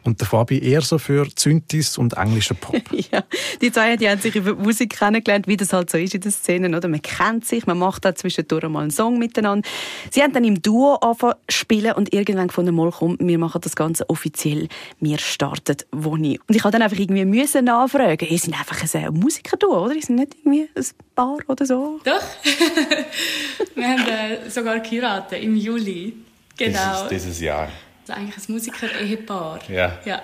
und 0.02 0.18
der 0.18 0.26
Fabi 0.26 0.58
eher 0.58 0.80
so 0.80 0.98
für 0.98 1.28
Zyntis 1.36 1.98
und 1.98 2.14
englischen 2.14 2.56
Pop. 2.56 2.82
ja, 3.12 3.22
die 3.60 3.70
zwei 3.70 3.96
die 3.96 4.08
haben 4.08 4.20
sich 4.20 4.34
über 4.34 4.54
Musik 4.54 4.98
kennengelernt, 4.98 5.46
wie 5.46 5.58
das 5.58 5.74
halt 5.74 5.90
so 5.90 5.98
ist 5.98 6.14
in 6.14 6.22
den 6.22 6.32
Szenen. 6.32 6.74
Oder? 6.74 6.88
Man 6.88 7.02
kennt 7.02 7.44
sich, 7.44 7.66
man 7.66 7.78
macht 7.78 8.06
da 8.06 8.14
zwischendurch 8.14 8.66
mal 8.68 8.80
einen 8.80 8.90
Song 8.90 9.18
miteinander. 9.18 9.68
Sie 10.10 10.22
haben 10.22 10.32
dann 10.32 10.44
im 10.44 10.60
Duo 10.62 10.94
angefangen 10.94 11.34
spielen 11.50 11.92
und 11.92 12.14
irgendwann 12.14 12.48
gefunden, 12.48 12.74
mal 12.74 12.90
komm, 12.90 13.18
wir 13.20 13.38
machen 13.38 13.60
das 13.60 13.76
Ganze 13.76 14.08
offiziell. 14.08 14.68
Wir 15.00 15.18
starten 15.18 15.76
Woni. 15.92 16.40
Und 16.48 16.56
ich 16.56 16.64
habe 16.64 16.72
dann 16.72 16.82
einfach 16.82 16.98
irgendwie 16.98 17.26
müssen 17.26 17.66
nachfragen. 17.66 18.26
Ihr 18.26 18.38
sind 18.38 18.58
einfach 18.58 18.82
ein 18.94 19.14
Musiker-Duo, 19.14 19.84
oder? 19.84 19.94
Ihr 19.94 20.02
sind 20.02 20.16
nicht 20.16 20.34
irgendwie 20.34 20.68
ein 20.74 20.84
Paar 21.14 21.38
oder 21.46 21.66
so? 21.66 22.00
Doch. 22.06 22.22
wir 23.74 23.88
haben 23.88 24.06
äh, 24.06 24.48
sogar 24.48 24.78
geheiratet 24.78 25.42
im 25.42 25.56
Juli. 25.56 26.14
Genau. 26.56 27.08
Dieses, 27.08 27.08
dieses 27.08 27.40
Jahr. 27.40 27.68
Also 28.02 28.12
eigentlich 28.12 28.48
ein 28.48 28.52
Musiker-Ehepaar. 28.52 29.58
Ja. 29.68 29.98
ja. 30.04 30.22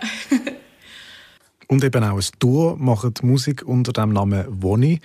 Und 1.66 1.82
eben 1.82 2.04
auch 2.04 2.16
ein 2.16 2.24
Duo 2.38 2.76
macht 2.78 3.24
Musik 3.24 3.64
unter 3.66 3.92
dem 3.92 4.12
Namen 4.12 4.44
Woni. 4.62 5.00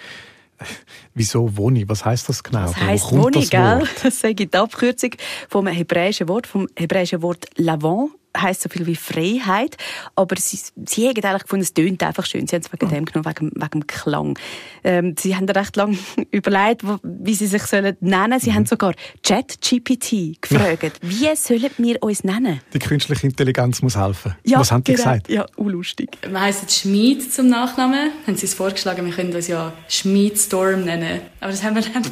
Wieso 1.16 1.58
Woni? 1.58 1.90
Was 1.90 2.06
heißt 2.06 2.30
das 2.30 2.44
genau? 2.44 2.68
Das 2.68 2.78
heißt 2.78 3.12
Woni, 3.12 3.40
das 3.40 3.50
gell? 3.50 3.84
Das 4.04 4.20
sage 4.20 4.44
ich 4.44 4.52
die 4.52 4.58
Abkürzung 4.58 5.12
vom 5.50 5.66
hebräischen 5.66 6.28
Wort, 6.28 6.46
vom 6.46 6.68
hebräischen 6.78 7.24
Wort 7.24 7.48
Lavon 7.56 8.12
heisst 8.42 8.62
so 8.62 8.70
viel 8.70 8.86
wie 8.86 8.96
Freiheit, 8.96 9.78
aber 10.16 10.36
sie, 10.38 10.60
sie 10.86 11.08
haben 11.08 11.24
eigentlich 11.24 11.44
gefunden, 11.44 11.64
es 11.64 11.74
tönt 11.74 12.04
einfach 12.04 12.26
schön. 12.26 12.48
Sie 12.48 12.56
haben 12.56 12.64
es 12.64 12.72
wegen 12.72 12.90
dem 12.90 13.06
genommen, 13.06 13.26
wegen, 13.26 13.52
wegen 13.56 13.72
dem 13.72 13.88
Klang. 13.88 14.40
Ähm, 14.84 15.16
sie 15.18 15.36
haben 15.36 15.48
recht 15.50 15.76
lange 15.76 15.98
überlegt, 16.32 16.84
wie 17.04 17.34
sie 17.34 17.48
sich 17.48 17.64
sollen 17.64 17.98
nennen. 18.00 18.40
Sie 18.40 18.52
mhm. 18.52 18.56
haben 18.56 18.66
sogar 18.66 18.94
ChatGPT 19.24 20.42
gefragt, 20.42 21.00
wie 21.02 21.36
sollen 21.36 21.72
wir 21.78 22.02
uns 22.02 22.24
nennen? 22.24 22.62
Die 22.74 22.80
künstliche 22.80 23.28
Intelligenz 23.28 23.82
muss 23.82 23.98
helfen. 23.98 24.36
Ja, 24.46 24.60
Was 24.60 24.72
haben 24.72 24.84
die 24.84 24.94
genau. 24.94 25.04
gesagt? 25.04 25.30
Ja, 25.30 25.46
unlustig. 25.56 26.18
Wir 26.28 26.40
heißen 26.40 26.70
Schmied 26.70 27.34
zum 27.34 27.48
Nachnamen. 27.48 28.12
Haben 28.26 28.36
sie 28.36 28.46
es 28.46 28.54
vorgeschlagen, 28.54 29.06
wir 29.06 29.14
können 29.14 29.34
uns 29.34 29.48
ja 29.48 29.74
Schmied 29.88 30.38
Storm 30.38 30.86
nennen. 30.86 31.22
Aber 31.40 31.52
das 31.52 31.64
haben 31.64 31.76
wir 31.76 31.82
dann 31.82 32.04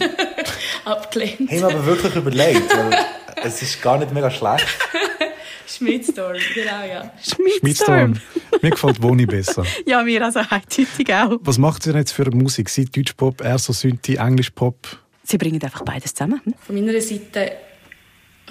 abgelehnt. 0.86 1.52
Haben 1.52 1.60
wir 1.60 1.66
aber 1.66 1.86
wirklich 1.86 2.16
überlegt, 2.16 2.76
weil 2.76 3.06
es 3.44 3.62
ist 3.62 3.82
gar 3.82 3.98
nicht 3.98 4.14
mega 4.14 4.30
schlecht. 4.32 4.66
Schmidstorm, 5.68 6.38
genau, 6.54 6.86
ja. 6.86 7.12
Schmidstorm. 7.22 8.20
Mir 8.62 8.70
gefällt 8.72 9.02
Woni 9.02 9.26
besser. 9.26 9.66
ja, 9.86 10.04
mir 10.04 10.24
also 10.24 10.40
eindeutig 10.40 11.14
auch. 11.14 11.38
Was 11.42 11.58
macht 11.58 11.84
sie 11.84 11.92
denn 11.92 12.02
jetzt 12.02 12.12
für 12.12 12.30
Musik? 12.32 12.70
Sie 12.70 12.86
Deutschpop, 12.86 13.42
eher 13.42 13.58
so 13.58 13.74
Synthi, 13.74 14.16
Englischpop? 14.16 15.00
Sie 15.24 15.38
bringen 15.38 15.62
einfach 15.62 15.84
beides 15.84 16.14
zusammen. 16.14 16.42
Hm? 16.44 16.54
Von 16.60 16.76
meiner 16.76 17.02
Seite 17.02 17.54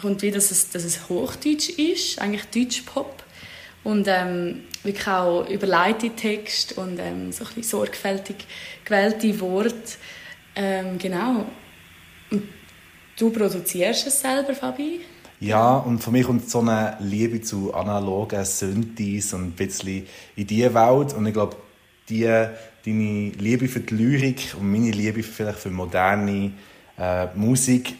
kommt 0.00 0.22
wieder, 0.22 0.36
dass 0.36 0.50
es, 0.50 0.70
dass 0.70 0.84
es 0.84 1.08
Hochdeutsch 1.08 1.70
ist, 1.70 2.20
eigentlich 2.20 2.44
Deutschpop. 2.46 3.22
Und 3.84 4.06
ähm, 4.08 4.62
wirklich 4.82 5.06
auch 5.06 5.48
überleitete 5.48 6.16
Text 6.16 6.78
und 6.78 6.98
ähm, 6.98 7.32
so 7.32 7.44
ein 7.44 7.48
bisschen 7.48 7.62
sorgfältig 7.62 8.36
gewählte 8.84 9.40
Worte. 9.40 9.74
Ähm, 10.56 10.98
genau. 10.98 11.46
Und 12.30 12.48
du 13.18 13.30
produzierst 13.30 14.06
es 14.06 14.20
selber, 14.20 14.54
Fabi? 14.54 15.00
Ja, 15.44 15.76
und 15.76 16.02
für 16.02 16.10
mich 16.10 16.24
kommt 16.24 16.48
so 16.48 16.60
eine 16.60 16.96
Liebe 17.00 17.42
zu 17.42 17.74
analogen 17.74 18.42
Synthes 18.46 19.34
und 19.34 19.42
ein 19.42 19.50
bisschen 19.50 20.06
in 20.36 20.46
diese 20.46 20.72
Welt. 20.72 21.12
Und 21.12 21.26
ich 21.26 21.34
glaube, 21.34 21.56
die, 22.08 22.22
deine 22.24 23.30
Liebe 23.38 23.68
für 23.68 23.80
die 23.80 23.94
Lyrik 23.94 24.54
und 24.58 24.72
meine 24.72 24.90
Liebe 24.90 25.22
vielleicht 25.22 25.58
für 25.58 25.68
moderne 25.68 26.52
äh, 26.96 27.26
Musik, 27.34 27.94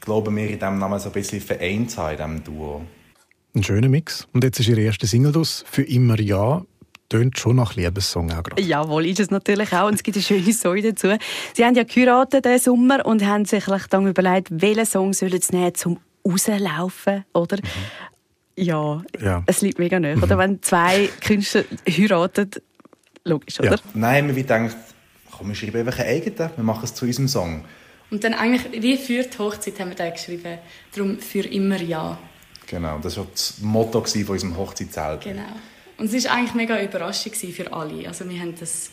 glauben 0.00 0.34
wir 0.36 0.48
in 0.48 0.58
diesem 0.58 0.78
Namen 0.78 0.98
so 0.98 1.10
ein 1.10 1.12
bisschen 1.12 1.42
vereint 1.42 1.98
haben, 1.98 2.12
in 2.12 2.44
diesem 2.44 2.44
Duo. 2.44 2.82
Ein 3.54 3.62
schöner 3.62 3.90
Mix. 3.90 4.26
Und 4.32 4.42
jetzt 4.42 4.58
ist 4.58 4.68
Ihre 4.68 4.80
erste 4.80 5.06
Single 5.06 5.32
das 5.32 5.66
«Für 5.70 5.82
immer 5.82 6.18
Ja». 6.18 6.64
Tönt 7.10 7.38
schon 7.38 7.56
nach 7.56 7.76
Liebessong 7.76 8.32
auch 8.32 8.42
gerade. 8.42 8.62
Jawohl, 8.62 9.04
ist 9.04 9.20
es 9.20 9.30
natürlich 9.30 9.70
auch. 9.74 9.88
Und 9.88 9.94
es 9.94 10.02
gibt 10.02 10.16
eine 10.16 10.24
schöne 10.24 10.50
Story 10.54 10.80
dazu. 10.80 11.08
Sie 11.52 11.62
haben 11.62 11.74
ja 11.74 11.84
geheiratet 11.84 12.46
diesen 12.46 12.58
Sommer 12.58 13.04
und 13.04 13.22
haben 13.22 13.44
sich 13.44 13.64
dann 13.90 14.06
überlegt, 14.06 14.48
welchen 14.50 14.86
Song 14.86 15.12
sollen 15.12 15.38
sie 15.38 15.54
nehmen, 15.54 15.74
zum 15.74 15.98
rauslaufen, 16.26 17.24
oder? 17.32 17.56
Mhm. 17.56 17.70
Ja, 18.56 19.02
ja, 19.20 19.42
es 19.46 19.62
liegt 19.62 19.78
mega 19.78 19.98
nahe. 19.98 20.16
Oder 20.16 20.38
wenn 20.38 20.62
zwei 20.62 21.08
Künstler 21.26 21.64
heiraten, 21.88 22.50
logisch, 23.24 23.58
oder? 23.58 23.70
Ja. 23.70 23.78
Nein, 23.94 24.28
wir 24.28 24.34
gedacht, 24.34 24.76
komm, 25.30 25.48
wir 25.48 25.54
schreiben 25.54 25.78
einfach 25.78 25.98
einen 25.98 26.08
eigenen, 26.08 26.50
wir 26.56 26.64
machen 26.64 26.84
es 26.84 26.94
zu 26.94 27.04
unserem 27.04 27.28
Song. 27.28 27.64
Und 28.10 28.22
dann 28.22 28.34
eigentlich, 28.34 28.80
wie 28.80 28.96
für 28.96 29.24
die 29.24 29.38
Hochzeit 29.38 29.80
haben 29.80 29.88
wir 29.88 29.96
da 29.96 30.08
geschrieben, 30.08 30.58
darum 30.94 31.18
für 31.18 31.40
immer 31.40 31.80
Ja. 31.80 32.18
Genau, 32.66 32.98
das 32.98 33.16
war 33.16 33.26
das 33.30 33.58
Motto 33.60 34.02
von 34.02 34.28
unserem 34.28 34.56
Hochzeitszelt. 34.56 35.22
Genau. 35.22 35.42
Und 35.98 36.12
es 36.12 36.24
war 36.24 36.36
eigentlich 36.36 36.54
mega 36.54 36.80
überraschend 36.80 37.36
für 37.36 37.72
alle. 37.72 38.08
Also 38.08 38.28
wir 38.28 38.40
haben 38.40 38.54
das 38.58 38.90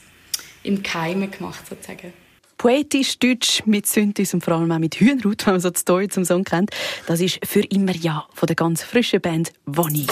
im 0.63 0.83
Keimen 0.83 1.31
gemacht, 1.31 1.67
sozusagen 1.67 2.13
poetisch 2.61 3.17
Deutsch 3.17 3.63
mit 3.65 3.87
Synthes 3.87 4.35
und 4.35 4.43
vor 4.43 4.53
allem 4.53 4.71
auch 4.71 4.77
mit 4.77 4.99
Hühnerhaut, 4.99 5.47
wenn 5.47 5.55
man 5.55 5.61
so 5.61 5.71
die 5.71 5.79
Story 5.79 6.09
zum 6.09 6.25
Song 6.25 6.43
kennt. 6.43 6.69
Das 7.07 7.19
ist 7.19 7.39
«Für 7.43 7.61
immer 7.61 7.95
Ja» 7.95 8.27
von 8.35 8.45
der 8.45 8.55
ganz 8.55 8.83
frischen 8.83 9.19
Band 9.19 9.51
«Wonny». 9.65 10.05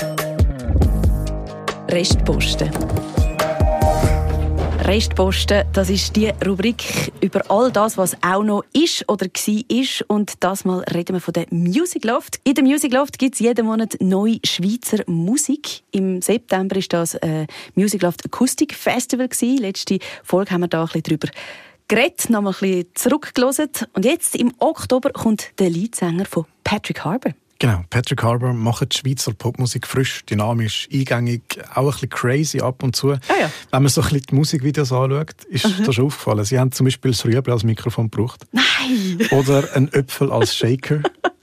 Restposten. 1.89 2.72
Restposten, 4.84 5.65
das 5.74 5.91
ist 5.91 6.15
die 6.15 6.32
Rubrik 6.44 7.12
über 7.22 7.44
all 7.51 7.72
das, 7.72 8.00
was 8.00 8.18
auch 8.24 8.41
noch 8.41 8.63
ist 8.74 9.08
oder 9.08 9.27
war 9.27 9.63
ist. 9.68 10.01
Und 10.08 10.44
das 10.44 10.65
mal 10.65 10.84
reden 10.91 11.18
wir 11.18 11.22
von 11.22 11.36
der 11.36 11.46
Music 11.51 12.03
Loft. 12.03 12.39
In 12.46 12.56
der 12.56 12.63
Music 12.63 12.91
Loft 12.91 13.20
gibt 13.20 13.36
es 13.36 13.41
jeden 13.41 13.68
Monat 13.68 13.98
neue 14.00 14.39
Schweizer 14.44 15.03
Musik. 15.06 15.84
Im 15.91 16.24
September 16.24 16.77
ist 16.77 16.94
das 16.94 17.13
äh, 17.13 17.46
Music 17.75 18.01
Loft 18.01 18.25
Acoustic 18.25 18.74
Festival 18.74 19.27
gewesen. 19.27 19.60
Letzte 19.60 20.00
Folge 20.24 20.50
haben 20.50 20.62
wir 20.62 20.68
da 20.68 20.82
ein 20.82 20.86
bisschen 20.88 21.03
drüber 21.03 21.27
geredet, 21.89 22.29
nochmal 22.29 22.53
ein 22.53 22.60
bisschen 22.60 22.86
zurückgelassen. 22.93 23.69
Und 23.93 24.05
jetzt 24.05 24.36
im 24.36 24.53
Oktober 24.60 25.10
kommt 25.10 25.51
der 25.60 25.69
Leadsänger 25.69 26.25
von 26.25 26.46
Patrick 26.63 27.03
Harbour. 27.03 27.34
Genau, 27.62 27.84
Patrick 27.89 28.24
Harbour 28.24 28.53
macht 28.53 28.93
die 28.93 28.98
Schweizer 28.98 29.34
Popmusik 29.34 29.86
frisch, 29.86 30.24
dynamisch, 30.24 30.88
eingängig, 30.93 31.41
auch 31.75 31.88
ein 31.88 31.91
bisschen 31.91 32.10
crazy 32.10 32.62
ab 32.62 32.81
und 32.84 32.96
zu. 32.96 33.12
Ah, 33.12 33.19
ja. 33.38 33.51
Wenn 33.69 33.84
man 33.84 33.89
so 33.89 34.00
ein 34.00 34.05
bisschen 34.05 34.27
die 34.29 34.36
Musikvideos 34.36 34.93
anschaut, 34.93 35.43
ist 35.50 35.67
mhm. 35.67 35.84
das 35.84 35.96
schon 35.96 36.05
aufgefallen. 36.05 36.46
Sie 36.46 36.58
haben 36.58 36.72
zum 36.72 36.86
Beispiel 36.86 37.12
das 37.12 37.25
Rüebli 37.25 37.51
als 37.51 37.65
Mikrofon 37.65 38.10
gebraucht. 38.10 38.46
Nein! 38.53 39.27
Oder 39.31 39.75
einen 39.75 39.91
Äpfel 39.91 40.31
als 40.31 40.55
Shaker. 40.55 41.01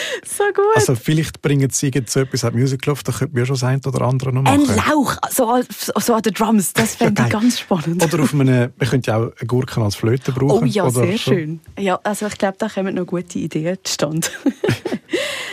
so 0.24 0.44
gut. 0.54 0.64
Also 0.74 0.94
vielleicht 0.94 1.42
bringen 1.42 1.70
sie 1.70 1.90
jetzt 1.92 2.12
so 2.12 2.20
etwas 2.20 2.44
an 2.44 2.54
Music 2.54 2.84
Love, 2.86 3.00
da 3.04 3.12
könnte 3.12 3.34
mir 3.34 3.46
schon 3.46 3.56
sein 3.56 3.80
oder 3.86 4.02
andere 4.02 4.32
noch 4.32 4.42
machen. 4.42 4.68
Ein 4.68 4.76
Lauch, 4.76 5.16
so, 5.30 5.60
so 5.96 6.14
an 6.14 6.22
den 6.22 6.34
Drums, 6.34 6.72
das 6.72 6.96
fände 6.96 7.20
ja, 7.22 7.26
ich 7.26 7.32
ganz 7.32 7.60
spannend. 7.60 8.02
Oder 8.02 8.22
auf 8.22 8.32
einem, 8.32 8.72
man 8.76 8.88
könnte 8.88 9.10
ja 9.10 9.18
auch 9.18 9.32
eine 9.38 9.46
Gurke 9.46 9.80
als 9.80 9.96
Flöte 9.96 10.32
brauchen. 10.32 10.62
Oh 10.62 10.66
ja, 10.66 10.90
sehr 10.90 11.12
so. 11.12 11.18
schön. 11.18 11.60
Ja, 11.78 11.98
also 12.02 12.26
ich 12.26 12.38
glaube, 12.38 12.56
da 12.58 12.68
kommen 12.68 12.94
noch 12.94 13.06
gute 13.06 13.38
Ideen 13.38 13.78
zustande. 13.82 14.28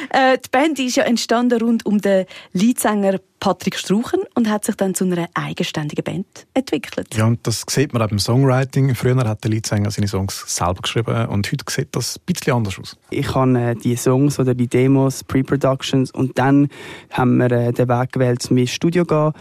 Äh, 0.09 0.37
die 0.37 0.49
Band 0.49 0.79
ist 0.79 0.95
ja 0.95 1.03
entstanden 1.03 1.59
rund 1.61 1.85
um 1.85 1.99
den 1.99 2.25
Leadsänger 2.53 3.19
Patrick 3.39 3.77
Struchen 3.77 4.21
und 4.35 4.49
hat 4.49 4.65
sich 4.65 4.75
dann 4.75 4.95
zu 4.95 5.05
einer 5.05 5.27
eigenständigen 5.33 6.03
Band 6.03 6.47
entwickelt. 6.53 7.15
Ja, 7.15 7.25
und 7.25 7.45
das 7.45 7.63
sieht 7.69 7.93
man 7.93 8.01
auch 8.01 8.09
beim 8.09 8.19
Songwriting. 8.19 8.95
Früher 8.95 9.17
hat 9.17 9.43
der 9.43 9.51
Leadsänger 9.51 9.91
seine 9.91 10.07
Songs 10.07 10.43
selber 10.47 10.81
geschrieben 10.81 11.27
und 11.27 11.51
heute 11.51 11.65
sieht 11.69 11.95
das 11.95 12.17
ein 12.17 12.21
bisschen 12.25 12.53
anders 12.53 12.79
aus. 12.79 12.97
Ich 13.09 13.33
habe 13.35 13.59
äh, 13.59 13.75
die 13.75 13.95
Songs 13.95 14.39
oder 14.39 14.55
die 14.55 14.67
Demos, 14.67 15.23
Pre-Productions 15.23 16.11
und 16.11 16.37
dann 16.37 16.69
haben 17.11 17.37
wir 17.37 17.51
äh, 17.51 17.71
den 17.71 17.87
Weg 17.87 18.11
gewählt, 18.11 18.41
zum 18.41 18.65
Studio 18.65 19.03
zu 19.03 19.07
gehen 19.07 19.33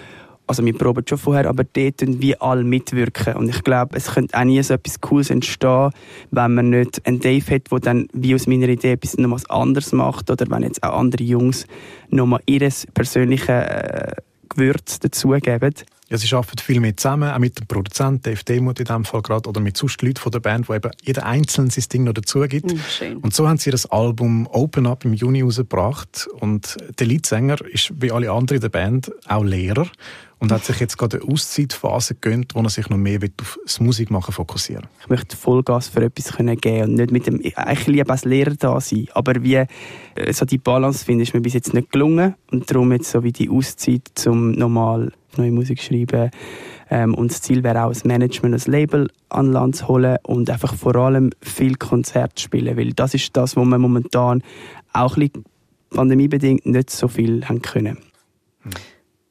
also 0.47 0.65
wir 0.65 0.77
proben 0.77 1.05
schon 1.09 1.19
vorher, 1.19 1.49
aber 1.49 1.65
dort 1.65 2.03
wie 2.03 2.37
alle 2.41 2.65
mitwirken. 2.65 3.35
Und 3.35 3.49
ich 3.49 3.63
glaube, 3.65 3.97
es 3.97 4.15
könnte 4.15 4.39
auch 4.39 4.45
nie 4.45 4.63
so 4.63 4.75
etwas 4.75 5.01
Cooles 5.01 5.31
entstehen, 5.31 5.91
wenn 6.31 6.55
man 6.55 6.71
nicht 6.71 7.05
einen 7.07 7.21
Dave 7.21 7.55
hat, 7.55 7.71
der 7.71 7.81
dann 7.81 8.09
wie 8.13 8.35
aus 8.35 8.47
meiner 8.47 8.69
Idee 8.69 8.93
etwas 8.93 9.17
noch 9.19 9.31
was 9.31 9.49
anderes 9.51 9.93
macht 9.93 10.31
oder 10.31 10.47
wenn 10.49 10.63
jetzt 10.63 10.83
auch 10.83 10.99
andere 10.99 11.25
Jungs 11.25 11.67
nochmal 12.11 12.41
ihr 12.47 12.69
persönliches 12.95 13.49
äh, 13.49 14.13
Gewürz 14.49 15.01
dazugeben. 15.01 15.75
Ja, 16.09 16.17
sie 16.17 16.33
arbeiten 16.33 16.59
viel 16.59 16.79
mehr 16.79 16.97
zusammen, 16.97 17.29
auch 17.29 17.39
mit 17.39 17.59
dem 17.59 17.67
Produzenten, 17.67 18.23
Dave 18.23 18.45
Demuth 18.45 18.79
in 18.79 18.85
diesem 18.85 19.05
Fall 19.05 19.23
gerade, 19.23 19.49
oder 19.49 19.61
mit 19.61 19.77
sonst 19.77 20.01
Leuten 20.03 20.21
von 20.21 20.31
der 20.31 20.39
Band, 20.39 20.69
wo 20.69 20.75
eben 20.75 20.93
jeder 21.03 21.27
einzeln 21.27 21.69
sein 21.69 21.85
Ding 21.93 22.05
noch 22.05 22.13
dazu 22.13 22.43
gibt. 22.43 22.73
Mm, 22.73 23.19
und 23.23 23.35
so 23.35 23.49
haben 23.49 23.59
sie 23.59 23.73
das 23.73 23.87
Album 23.87 24.47
Open 24.47 24.87
Up 24.87 25.05
im 25.05 25.15
Juni 25.15 25.43
rausgebracht. 25.43 26.29
Und 26.39 26.77
der 27.01 27.09
Leadsänger 27.09 27.57
ist 27.73 27.93
wie 28.01 28.13
alle 28.13 28.31
anderen 28.31 28.59
in 28.59 28.61
der 28.61 28.69
Band 28.69 29.11
auch 29.27 29.43
Lehrer 29.43 29.89
und 30.39 30.53
hat 30.53 30.65
sich 30.65 30.79
jetzt 30.81 30.99
gerade 30.99 31.21
eine 31.21 31.33
Auszeitphase 31.33 32.15
gegönnt, 32.15 32.55
wo 32.55 32.61
er 32.61 32.69
sich 32.69 32.91
noch 32.91 32.99
mehr 32.99 33.21
auf 33.41 33.59
das 33.65 33.81
Musikmachen 33.81 34.33
fokussieren. 34.33 34.87
Ich 35.01 35.09
möchte 35.09 35.37
Vollgas 35.37 35.89
für 35.89 36.03
etwas 36.03 36.33
können 36.33 36.57
geben 36.59 36.91
und 36.91 36.95
nicht 36.95 37.11
mit 37.11 37.27
dem, 37.27 37.41
ich 37.41 37.87
liebe 37.87 38.11
als 38.11 38.25
Lehrer 38.25 38.55
da 38.55 38.81
sein, 38.81 39.07
aber 39.15 39.43
wie 39.43 39.55
äh, 39.55 39.67
so 40.33 40.45
die 40.45 40.59
Balance 40.59 41.05
finde 41.05 41.23
ist 41.23 41.33
mir 41.33 41.41
bis 41.41 41.55
jetzt 41.55 41.73
nicht 41.73 41.91
gelungen. 41.91 42.35
Und 42.51 42.71
darum 42.71 42.93
jetzt 42.93 43.11
so 43.11 43.23
wie 43.23 43.33
die 43.33 43.49
Auszeit 43.49 44.03
zum 44.15 44.53
normal 44.53 45.13
neue 45.37 45.53
Musik 45.53 45.81
schreiben 45.83 46.31
ähm, 46.91 47.15
und 47.15 47.31
das 47.31 47.43
Ziel 47.43 47.63
wäre 47.65 47.85
auch 47.85 47.89
das 47.89 48.05
Management, 48.05 48.55
das 48.55 48.67
Label 48.67 49.11
an 49.29 49.53
Land 49.53 49.77
zu 49.77 49.89
holen 49.89 50.19
und 50.23 50.51
einfach 50.51 50.75
vor 50.75 50.97
allem 50.97 51.31
viel 51.41 51.77
Konzert 51.77 52.41
spielen, 52.41 52.77
weil 52.77 52.93
das 52.93 53.15
ist 53.15 53.37
das, 53.37 53.57
wo 53.57 53.65
wir 53.65 53.79
momentan 53.79 54.43
auch 54.93 55.17
ein 55.17 55.29
bisschen 55.29 55.45
pandemiebedingt 55.91 56.67
nicht 56.67 56.91
so 56.91 57.09
viel 57.09 57.47
haben 57.47 57.63
können. 57.63 57.99
Hm 58.63 58.71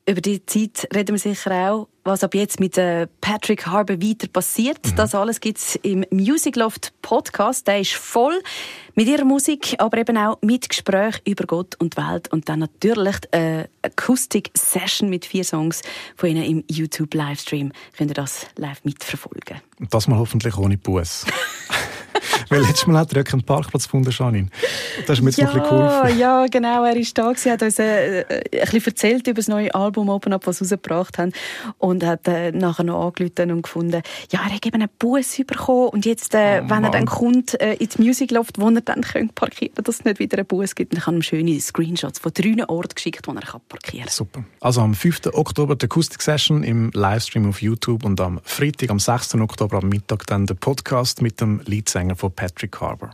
über 0.07 0.21
die 0.21 0.45
Zeit 0.45 0.87
reden 0.93 1.15
wir 1.15 1.19
sicher 1.19 1.71
auch, 1.71 1.87
was 2.03 2.23
ab 2.23 2.35
jetzt 2.35 2.59
mit 2.59 2.77
äh, 2.77 3.07
Patrick 3.21 3.65
Harbour 3.65 3.99
weiter 3.99 4.27
passiert. 4.27 4.79
Mhm. 4.85 4.95
Das 4.95 5.15
alles 5.15 5.39
gibt 5.39 5.57
es 5.57 5.75
im 5.77 6.05
Music 6.11 6.55
Loft 6.55 6.93
Podcast. 7.01 7.67
Der 7.67 7.79
ist 7.79 7.93
voll 7.93 8.39
mit 8.93 9.07
ihrer 9.07 9.25
Musik, 9.25 9.75
aber 9.79 9.97
eben 9.97 10.15
auch 10.17 10.37
mit 10.41 10.69
Gesprächen 10.69 11.21
über 11.25 11.45
Gott 11.45 11.75
und 11.79 11.97
Welt. 11.97 12.31
Und 12.31 12.47
dann 12.49 12.59
natürlich 12.59 13.17
eine 13.31 13.67
Akustik-Session 13.81 15.09
mit 15.09 15.25
vier 15.25 15.43
Songs 15.43 15.81
von 16.15 16.29
ihnen 16.29 16.43
im 16.43 16.63
YouTube-Livestream. 16.69 17.71
Könnt 17.97 18.11
ihr 18.11 18.15
das 18.15 18.45
live 18.57 18.83
mitverfolgen. 18.83 19.61
Und 19.79 19.91
das 19.91 20.07
mal 20.07 20.19
hoffentlich 20.19 20.55
ohne 20.57 20.77
Bus. 20.77 21.25
Weil 22.49 22.61
letztes 22.61 22.87
Mal 22.87 22.99
hat 22.99 23.11
er 23.11 23.17
ja 23.17 23.23
keinen 23.23 23.43
Parkplatz 23.43 23.83
gefunden, 23.83 24.11
Janine. 24.11 24.47
Das 25.07 25.17
ist 25.17 25.23
mir 25.23 25.29
jetzt 25.29 25.37
ja, 25.37 25.45
noch 25.45 25.53
ein 25.55 25.61
bisschen 25.61 25.77
geholfen. 25.77 26.19
Ja, 26.19 26.45
genau. 26.47 26.83
Er 26.83 26.95
ist 26.95 27.17
da 27.17 27.29
gewesen, 27.29 27.51
hat 27.51 27.61
uns 27.61 27.79
äh, 27.79 28.25
ein 28.29 28.41
bisschen 28.51 28.85
erzählt 28.85 29.27
über 29.27 29.35
das 29.35 29.47
neue 29.47 29.73
Album 29.73 30.09
Open 30.09 30.33
Up, 30.33 30.47
was 30.47 30.59
sie 30.59 30.65
rausgebracht 30.65 31.17
haben. 31.17 31.31
Und 31.77 32.03
hat 32.03 32.27
äh, 32.27 32.51
nachher 32.51 32.83
noch 32.83 33.05
angerufen 33.07 33.51
und 33.51 33.61
gefunden, 33.63 34.01
ja, 34.31 34.39
er 34.39 34.55
hat 34.55 34.65
eben 34.65 34.81
einen 34.81 34.89
Bus 34.99 35.37
bekommen. 35.45 35.89
Und 35.89 36.05
jetzt, 36.05 36.33
äh, 36.33 36.61
oh, 36.63 36.69
wenn 36.69 36.83
er 36.83 36.91
dann 36.91 37.05
kommt 37.05 37.59
äh, 37.61 37.73
ins 37.75 37.97
Music 37.97 38.31
Loft, 38.31 38.59
wo 38.59 38.69
er 38.69 38.81
dann 38.81 39.01
könnte 39.01 39.33
parkieren 39.35 39.73
dass 39.75 39.95
es 39.95 40.05
nicht 40.05 40.19
wieder 40.19 40.37
einen 40.37 40.47
Bus 40.47 40.75
gibt, 40.75 40.93
dann 40.93 41.01
kann 41.01 41.15
er 41.15 41.17
ihm 41.19 41.21
schöne 41.21 41.59
Screenshots 41.59 42.19
von 42.19 42.31
drei 42.33 42.55
Orten 42.67 42.95
geschickt, 42.95 43.27
wo 43.27 43.33
er 43.33 43.41
kann 43.41 43.61
parkieren 43.67 44.05
kann. 44.05 44.13
Super. 44.13 44.43
Also 44.59 44.81
am 44.81 44.93
5. 44.93 45.27
Oktober 45.33 45.75
die 45.75 45.85
Akustik 45.85 46.21
Session 46.21 46.63
im 46.63 46.91
Livestream 46.93 47.47
auf 47.49 47.61
YouTube 47.61 48.05
und 48.05 48.19
am 48.19 48.39
Freitag, 48.43 48.89
am 48.89 48.99
6. 48.99 49.35
Oktober 49.35 49.77
am 49.77 49.89
Mittag 49.89 50.25
dann 50.27 50.45
der 50.45 50.55
Podcast 50.55 51.21
mit 51.21 51.41
dem 51.41 51.61
Leadsänger 51.65 52.14
von 52.15 52.31
Patrick 52.31 52.79
Harbour. 52.79 53.11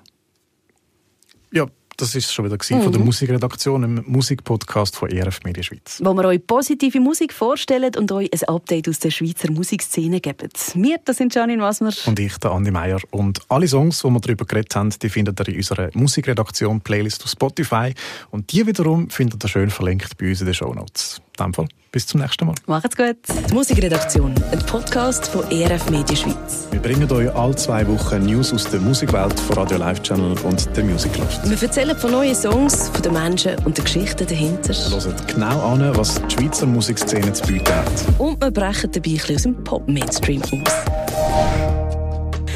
Ja, 1.52 1.68
das 2.02 2.16
ist 2.16 2.34
schon 2.34 2.46
wieder 2.46 2.56
mhm. 2.56 2.82
von 2.82 2.92
der 2.92 3.00
mhm. 3.00 3.06
Musikredaktion 3.06 3.84
im 3.84 4.04
Musikpodcast 4.08 4.96
von 4.96 5.10
ERF 5.10 5.44
Media 5.44 5.62
Schweiz. 5.62 6.02
Wo 6.04 6.14
wir 6.14 6.26
euch 6.26 6.46
positive 6.46 7.00
Musik 7.00 7.32
vorstellen 7.32 7.92
und 7.96 8.12
euch 8.12 8.30
ein 8.34 8.44
Update 8.48 8.90
aus 8.90 8.98
der 9.00 9.12
Schweizer 9.12 9.52
Musikszene 9.52 10.20
geben. 10.20 10.50
Wir, 10.74 10.98
das 11.06 11.18
sind 11.18 11.36
Janine 11.36 11.62
Wasmer. 11.62 11.94
Und 12.06 12.20
ich, 12.20 12.38
der 12.38 12.52
Andi 12.52 12.72
Meier. 12.72 13.00
Und 13.12 13.42
alle 13.50 13.68
Songs, 13.68 14.02
die 14.02 14.10
wir 14.10 14.20
darüber 14.20 14.46
geredet 14.46 14.76
haben, 14.76 14.90
die 14.90 15.10
findet 15.10 15.40
ihr 15.42 15.50
in 15.50 15.58
unserer 15.58 15.90
Musikredaktion 15.94 16.82
Playlist 16.82 17.24
auf 17.24 17.30
Spotify. 17.30 17.94
Und 18.32 18.52
die 18.52 18.66
wiederum 18.66 19.10
findet 19.12 19.44
ihr 19.44 19.48
schön 19.48 19.70
verlinkt 19.70 20.18
bei 20.18 20.30
uns 20.30 20.40
in 20.40 20.48
den 20.48 20.56
Show 20.56 20.74
Notes. 20.74 21.22
In 21.40 21.46
dem 21.46 21.54
Fall 21.54 21.68
bis 21.92 22.08
zum 22.08 22.22
nächsten 22.22 22.46
Mal. 22.46 22.56
Macht's 22.68 22.96
gut. 22.96 23.18
Die 23.50 23.54
Musikredaktion, 23.54 24.34
ein 24.52 24.60
Podcast 24.60 25.28
von 25.28 25.50
ERF 25.52 25.90
Media 25.90 26.16
Schweiz. 26.16 26.68
Wir 26.72 26.80
bringen 26.82 27.12
euch 27.12 27.34
alle 27.36 27.56
zwei 27.56 27.86
Wochen 27.88 28.26
News 28.26 28.54
aus 28.54 28.64
der 28.70 28.80
Musikwelt 28.80 29.38
von 29.40 29.58
Radio 29.58 29.78
Live 29.78 30.02
Channel 30.02 30.38
und 30.44 30.76
der 30.76 30.84
Music 30.86 31.18
Loft. 31.18 31.50
Wir 31.50 31.62
erzählen 31.62 31.98
von 31.98 32.12
neuen 32.12 32.36
Songs, 32.36 32.90
von 32.90 33.02
den 33.02 33.14
Menschen 33.14 33.58
und 33.66 33.78
den 33.78 33.84
Geschichten 33.84 34.26
dahinter. 34.26 34.74
Hört 34.74 35.28
genau 35.28 35.74
an, 35.74 35.98
was 35.98 36.22
die 36.28 36.36
Schweizer 36.36 36.66
Musikszene 36.66 37.34
zu 37.34 37.46
bieten 37.46 37.76
hat. 37.76 37.92
Und 38.18 38.42
wir 38.42 38.52
brechen 38.52 38.92
dabei 38.92 39.10
ein 39.10 39.18
bisschen 39.18 39.36
aus 39.36 39.42
dem 39.44 39.64
Pop-Mainstream 39.64 40.42
aus. 40.44 40.74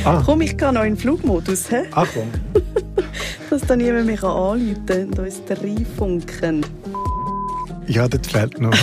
Ah. 0.05 0.21
Komm, 0.23 0.41
ich 0.41 0.55
kann 0.55 0.75
noch 0.75 0.83
in 0.83 0.93
den 0.93 0.97
Flugmodus. 0.97 1.67
He? 1.69 1.77
Ach 1.93 2.07
komm. 2.13 2.31
Dass 3.49 3.61
dann 3.63 3.79
niemand 3.79 4.05
mich 4.05 4.23
anrufen 4.23 4.85
kann 4.85 5.05
und 5.07 5.19
uns 5.19 5.41
reinfunken. 5.49 6.65
Ja, 7.87 8.07
dort 8.07 8.25
fehlt 8.25 8.59
noch 8.59 8.73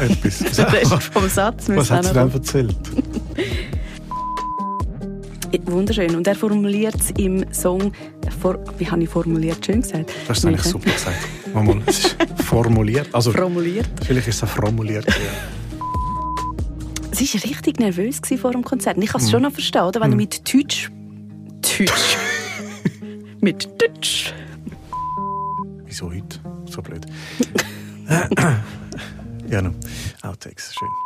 etwas. 0.00 0.38
Der 0.56 0.72
Rest 0.72 1.02
vom 1.12 1.28
Satz 1.28 1.68
Was 1.68 1.90
hat 1.90 2.04
sie 2.04 2.12
denn 2.12 2.30
erzählt? 2.30 2.76
Wunderschön. 5.66 6.14
Und 6.14 6.26
er 6.26 6.34
formuliert 6.34 6.94
es 6.96 7.10
im 7.12 7.44
Song, 7.52 7.92
for, 8.40 8.58
wie 8.78 8.88
habe 8.88 9.02
ich 9.02 9.08
formuliert? 9.08 9.64
Schön 9.64 9.82
gesagt. 9.82 10.10
Du 10.10 10.28
hast 10.28 10.38
es 10.38 10.44
eigentlich 10.44 10.62
super 10.62 10.90
gesagt. 10.90 11.16
Mal, 11.52 11.82
es 11.86 11.98
ist 11.98 12.16
formuliert. 12.44 13.08
Also, 13.12 13.32
formuliert. 13.32 13.88
Vielleicht 14.04 14.28
ist 14.28 14.42
es 14.42 14.50
formuliert. 14.50 15.06
Ja. 15.06 15.14
Sie 17.12 17.26
war 17.26 17.44
richtig 17.50 17.80
nervös 17.80 18.20
vor 18.40 18.52
dem 18.52 18.62
Konzert. 18.62 18.98
Ich 18.98 19.10
kann 19.10 19.20
es 19.20 19.28
mm. 19.28 19.30
schon 19.30 19.42
noch 19.42 19.52
verstehen, 19.52 19.82
oder? 19.82 20.00
wenn 20.00 20.10
mm. 20.10 20.12
er 20.12 20.16
mit 20.16 20.54
Deutsch. 20.54 20.90
Deutsch. 21.62 22.16
mit 23.40 23.68
Deutsch. 23.80 24.34
Wieso 25.86 26.10
heute? 26.10 26.38
So 26.70 26.82
blöd. 26.82 27.06
no. 29.62 29.74
Outtakes, 30.22 30.74
schön. 30.74 31.05